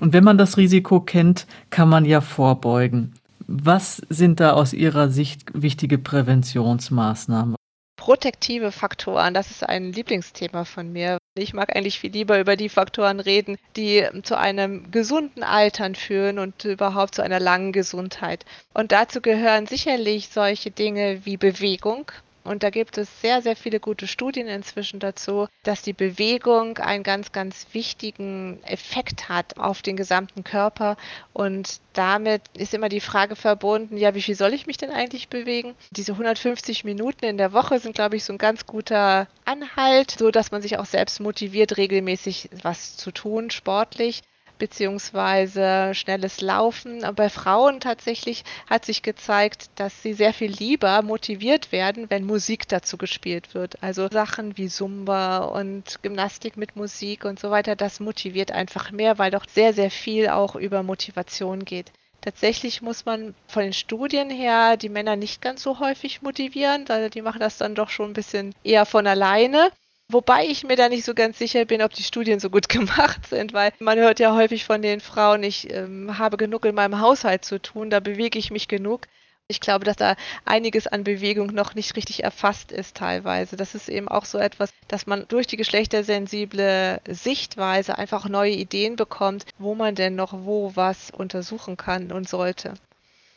[0.00, 3.12] Und wenn man das Risiko kennt, kann man ja vorbeugen.
[3.46, 7.56] Was sind da aus Ihrer Sicht wichtige Präventionsmaßnahmen?
[8.00, 11.18] Protektive Faktoren, das ist ein Lieblingsthema von mir.
[11.34, 16.38] Ich mag eigentlich viel lieber über die Faktoren reden, die zu einem gesunden Altern führen
[16.38, 18.46] und überhaupt zu einer langen Gesundheit.
[18.72, 22.10] Und dazu gehören sicherlich solche Dinge wie Bewegung,
[22.44, 27.02] und da gibt es sehr, sehr viele gute Studien inzwischen dazu, dass die Bewegung einen
[27.02, 30.96] ganz, ganz wichtigen Effekt hat auf den gesamten Körper.
[31.32, 35.28] Und damit ist immer die Frage verbunden, ja, wie viel soll ich mich denn eigentlich
[35.28, 35.74] bewegen?
[35.90, 40.30] Diese 150 Minuten in der Woche sind, glaube ich, so ein ganz guter Anhalt, so
[40.30, 44.22] dass man sich auch selbst motiviert, regelmäßig was zu tun, sportlich
[44.60, 47.04] beziehungsweise schnelles Laufen.
[47.16, 52.68] Bei Frauen tatsächlich hat sich gezeigt, dass sie sehr viel lieber motiviert werden, wenn Musik
[52.68, 53.82] dazu gespielt wird.
[53.82, 59.18] Also Sachen wie Zumba und Gymnastik mit Musik und so weiter, das motiviert einfach mehr,
[59.18, 61.90] weil doch sehr, sehr viel auch über Motivation geht.
[62.20, 67.08] Tatsächlich muss man von den Studien her die Männer nicht ganz so häufig motivieren, also
[67.08, 69.70] die machen das dann doch schon ein bisschen eher von alleine.
[70.12, 73.26] Wobei ich mir da nicht so ganz sicher bin, ob die Studien so gut gemacht
[73.28, 77.00] sind, weil man hört ja häufig von den Frauen, ich ähm, habe genug in meinem
[77.00, 79.06] Haushalt zu tun, da bewege ich mich genug.
[79.46, 83.56] Ich glaube, dass da einiges an Bewegung noch nicht richtig erfasst ist teilweise.
[83.56, 88.94] Das ist eben auch so etwas, dass man durch die geschlechtersensible Sichtweise einfach neue Ideen
[88.94, 92.74] bekommt, wo man denn noch wo was untersuchen kann und sollte.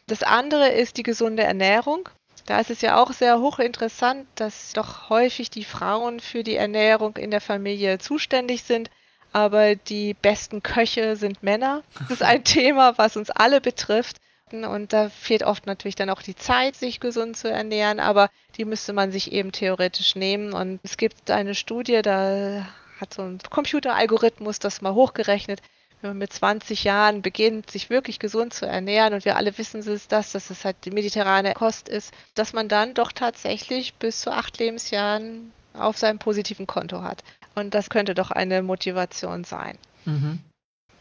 [0.05, 2.09] Das andere ist die gesunde Ernährung.
[2.45, 7.15] Da ist es ja auch sehr hochinteressant, dass doch häufig die Frauen für die Ernährung
[7.17, 8.89] in der Familie zuständig sind,
[9.31, 11.83] aber die besten Köche sind Männer.
[11.99, 14.17] Das ist ein Thema, was uns alle betrifft.
[14.51, 18.65] Und da fehlt oft natürlich dann auch die Zeit, sich gesund zu ernähren, aber die
[18.65, 20.53] müsste man sich eben theoretisch nehmen.
[20.53, 22.67] Und es gibt eine Studie, da
[23.01, 25.61] hat so ein Computeralgorithmus das mal hochgerechnet,
[26.03, 29.79] wenn man mit 20 Jahren beginnt, sich wirklich gesund zu ernähren und wir alle wissen
[29.79, 34.19] es das, dass es halt die mediterrane Kost ist, dass man dann doch tatsächlich bis
[34.19, 37.23] zu acht Lebensjahren auf seinem positiven Konto hat.
[37.55, 39.77] Und das könnte doch eine Motivation sein.
[40.05, 40.39] Mhm.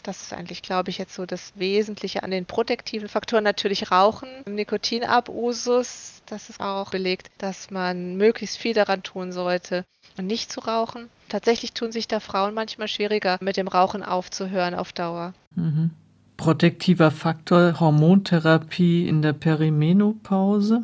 [0.02, 3.44] Das ist eigentlich, glaube ich, jetzt so das Wesentliche an den protektiven Faktoren.
[3.44, 9.84] Natürlich Rauchen, Nikotinabusus, das ist auch belegt, dass man möglichst viel daran tun sollte,
[10.20, 11.08] nicht zu rauchen.
[11.28, 15.34] Tatsächlich tun sich da Frauen manchmal schwieriger, mit dem Rauchen aufzuhören auf Dauer.
[15.54, 15.90] Mhm.
[16.36, 20.82] Protektiver Faktor Hormontherapie in der Perimenopause?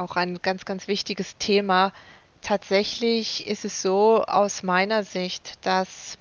[0.00, 1.92] auch ein ganz, ganz wichtiges Thema.
[2.42, 6.16] Tatsächlich ist es so aus meiner Sicht, dass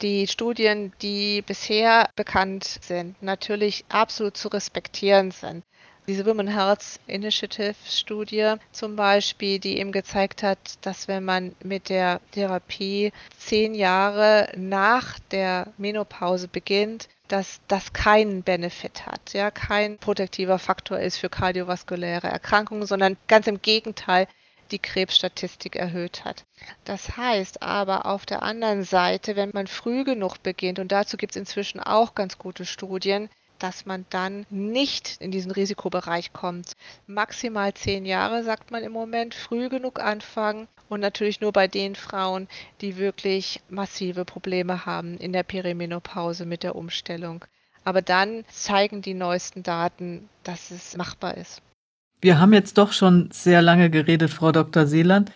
[0.00, 5.64] die Studien, die bisher bekannt sind, natürlich absolut zu respektieren sind.
[6.06, 11.88] Diese Women Health Initiative Studie zum Beispiel, die eben gezeigt hat, dass wenn man mit
[11.88, 19.96] der Therapie zehn Jahre nach der Menopause beginnt, dass das keinen Benefit hat, ja, kein
[19.96, 24.26] protektiver Faktor ist für kardiovaskuläre Erkrankungen, sondern ganz im Gegenteil
[24.70, 26.44] die Krebsstatistik erhöht hat.
[26.84, 31.32] Das heißt aber auf der anderen Seite, wenn man früh genug beginnt, und dazu gibt
[31.32, 36.72] es inzwischen auch ganz gute Studien, dass man dann nicht in diesen Risikobereich kommt.
[37.06, 41.94] Maximal zehn Jahre, sagt man im Moment, früh genug anfangen und natürlich nur bei den
[41.94, 42.48] Frauen,
[42.80, 47.44] die wirklich massive Probleme haben in der Perimenopause mit der Umstellung.
[47.84, 51.62] Aber dann zeigen die neuesten Daten, dass es machbar ist.
[52.24, 54.86] Wir haben jetzt doch schon sehr lange geredet, Frau Dr.
[54.86, 55.30] Seeland.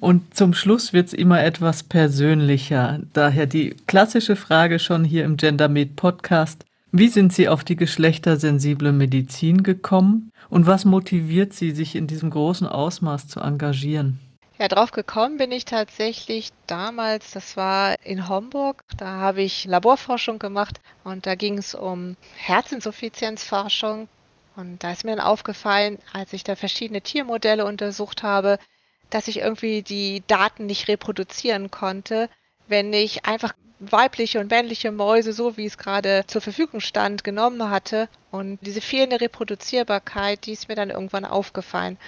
[0.00, 3.00] Und zum Schluss wird es immer etwas persönlicher.
[3.14, 6.66] Daher die klassische Frage schon hier im GenderMed Podcast.
[6.92, 12.28] Wie sind Sie auf die geschlechtersensible Medizin gekommen und was motiviert Sie, sich in diesem
[12.28, 14.20] großen Ausmaß zu engagieren?
[14.58, 20.38] Ja, drauf gekommen bin ich tatsächlich damals, das war in Homburg, da habe ich Laborforschung
[20.38, 24.08] gemacht und da ging es um Herzinsuffizienzforschung.
[24.56, 28.58] Und da ist mir dann aufgefallen, als ich da verschiedene Tiermodelle untersucht habe,
[29.10, 32.28] dass ich irgendwie die Daten nicht reproduzieren konnte,
[32.66, 37.68] wenn ich einfach weibliche und männliche Mäuse, so wie es gerade zur Verfügung stand, genommen
[37.68, 38.08] hatte.
[38.30, 41.98] Und diese fehlende Reproduzierbarkeit, die ist mir dann irgendwann aufgefallen.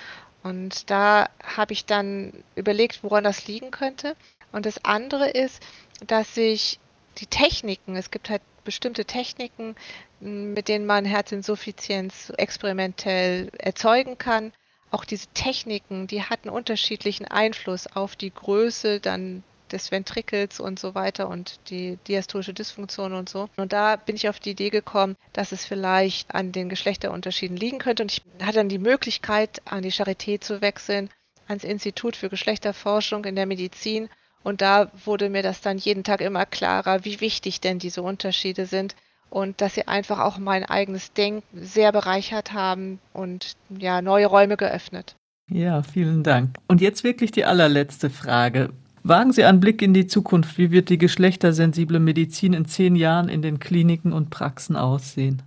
[0.42, 4.16] Und da habe ich dann überlegt, woran das liegen könnte.
[4.52, 5.62] Und das andere ist,
[6.06, 6.78] dass sich
[7.18, 9.76] die Techniken, es gibt halt bestimmte Techniken,
[10.20, 14.52] mit denen man Herzinsuffizienz experimentell erzeugen kann.
[14.90, 20.94] Auch diese Techniken, die hatten unterschiedlichen Einfluss auf die Größe dann des Ventrikels und so
[20.94, 23.50] weiter und die diastolische Dysfunktion und so.
[23.56, 27.78] Und da bin ich auf die Idee gekommen, dass es vielleicht an den Geschlechterunterschieden liegen
[27.78, 28.02] könnte.
[28.02, 31.10] Und ich hatte dann die Möglichkeit, an die Charité zu wechseln,
[31.46, 34.08] ans Institut für Geschlechterforschung in der Medizin.
[34.42, 38.64] Und da wurde mir das dann jeden Tag immer klarer, wie wichtig denn diese Unterschiede
[38.64, 38.94] sind
[39.30, 44.56] und dass sie einfach auch mein eigenes Denken sehr bereichert haben und ja, neue Räume
[44.56, 45.14] geöffnet.
[45.50, 46.56] Ja, vielen Dank.
[46.66, 48.70] Und jetzt wirklich die allerletzte Frage.
[49.02, 50.58] Wagen Sie einen Blick in die Zukunft.
[50.58, 55.42] Wie wird die geschlechtersensible Medizin in zehn Jahren in den Kliniken und Praxen aussehen?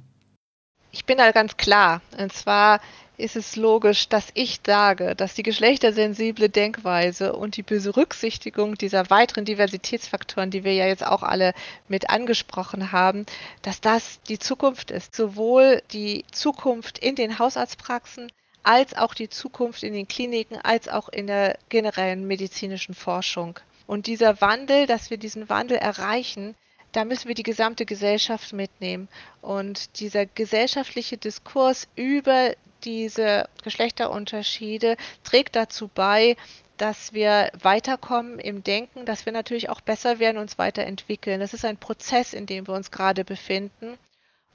[0.92, 2.02] Ich bin da ganz klar.
[2.18, 2.80] Und zwar
[3.22, 9.46] ist es logisch, dass ich sage, dass die geschlechtersensible Denkweise und die Berücksichtigung dieser weiteren
[9.46, 11.54] Diversitätsfaktoren, die wir ja jetzt auch alle
[11.88, 13.26] mit angesprochen haben,
[13.62, 15.16] dass das die Zukunft ist.
[15.16, 18.32] Sowohl die Zukunft in den Hausarztpraxen
[18.64, 23.60] als auch die Zukunft in den Kliniken, als auch in der generellen medizinischen Forschung.
[23.88, 26.56] Und dieser Wandel, dass wir diesen Wandel erreichen,
[26.92, 29.08] da müssen wir die gesamte Gesellschaft mitnehmen.
[29.42, 32.54] Und dieser gesellschaftliche Diskurs über
[32.84, 36.36] diese Geschlechterunterschiede trägt dazu bei,
[36.78, 41.40] dass wir weiterkommen im Denken, dass wir natürlich auch besser werden, uns weiterentwickeln.
[41.40, 43.98] Das ist ein Prozess, in dem wir uns gerade befinden.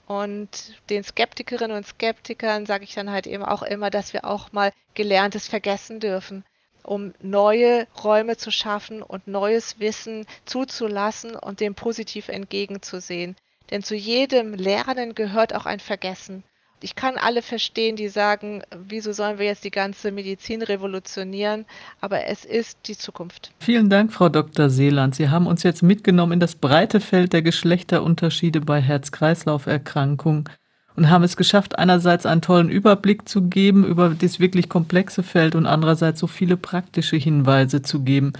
[0.06, 4.52] Und den Skeptikerinnen und Skeptikern sage ich dann halt eben auch immer, dass wir auch
[4.52, 6.44] mal Gelerntes vergessen dürfen,
[6.82, 13.36] um neue Räume zu schaffen und neues Wissen zuzulassen und dem positiv entgegenzusehen.
[13.70, 16.44] Denn zu jedem Lernen gehört auch ein Vergessen.
[16.80, 21.64] Ich kann alle verstehen, die sagen, wieso sollen wir jetzt die ganze Medizin revolutionieren,
[22.00, 23.50] aber es ist die Zukunft.
[23.60, 24.68] Vielen Dank, Frau Dr.
[24.68, 25.14] Seeland.
[25.14, 30.50] Sie haben uns jetzt mitgenommen in das breite Feld der Geschlechterunterschiede bei Herz-Kreislauf-Erkrankungen
[30.96, 35.54] und haben es geschafft, einerseits einen tollen Überblick zu geben über das wirklich komplexe Feld
[35.54, 38.32] und andererseits so viele praktische Hinweise zu geben,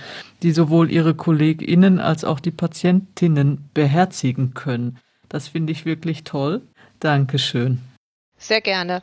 [0.43, 4.99] die sowohl Ihre KollegInnen als auch die Patientinnen beherzigen können.
[5.29, 6.63] Das finde ich wirklich toll.
[7.01, 7.81] Dankeschön.
[8.39, 9.03] Sehr gerne.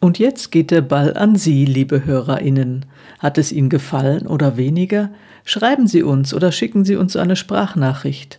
[0.00, 2.86] Und jetzt geht der Ball an Sie, liebe Hörerinnen.
[3.18, 5.10] Hat es Ihnen gefallen oder weniger?
[5.44, 8.38] Schreiben Sie uns oder schicken Sie uns eine Sprachnachricht.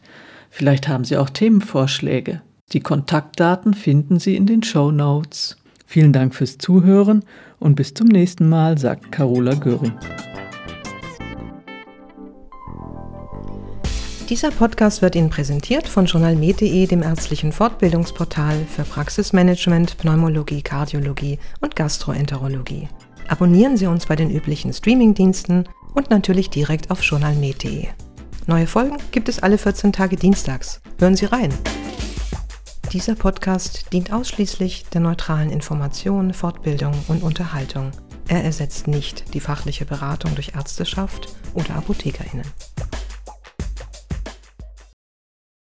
[0.50, 2.42] Vielleicht haben Sie auch Themenvorschläge.
[2.74, 5.58] Die Kontaktdaten finden Sie in den Show Notes.
[5.86, 7.24] Vielen Dank fürs Zuhören
[7.60, 9.94] und bis zum nächsten Mal, sagt Carola Göring.
[14.30, 21.78] Dieser Podcast wird Ihnen präsentiert von journalmed.de, dem ärztlichen Fortbildungsportal für Praxismanagement, Pneumologie, Kardiologie und
[21.78, 22.90] Gastroenterologie.
[23.30, 27.88] Abonnieren Sie uns bei den üblichen Streamingdiensten und natürlich direkt auf journalmed.de.
[28.48, 30.82] Neue Folgen gibt es alle 14 Tage dienstags.
[31.00, 31.54] Hören Sie rein.
[32.92, 37.92] Dieser Podcast dient ausschließlich der neutralen Information, Fortbildung und Unterhaltung
[38.28, 42.44] Er ersetzt nicht die fachliche Beratung durch Ärzteschaft oder Apothekerinnen.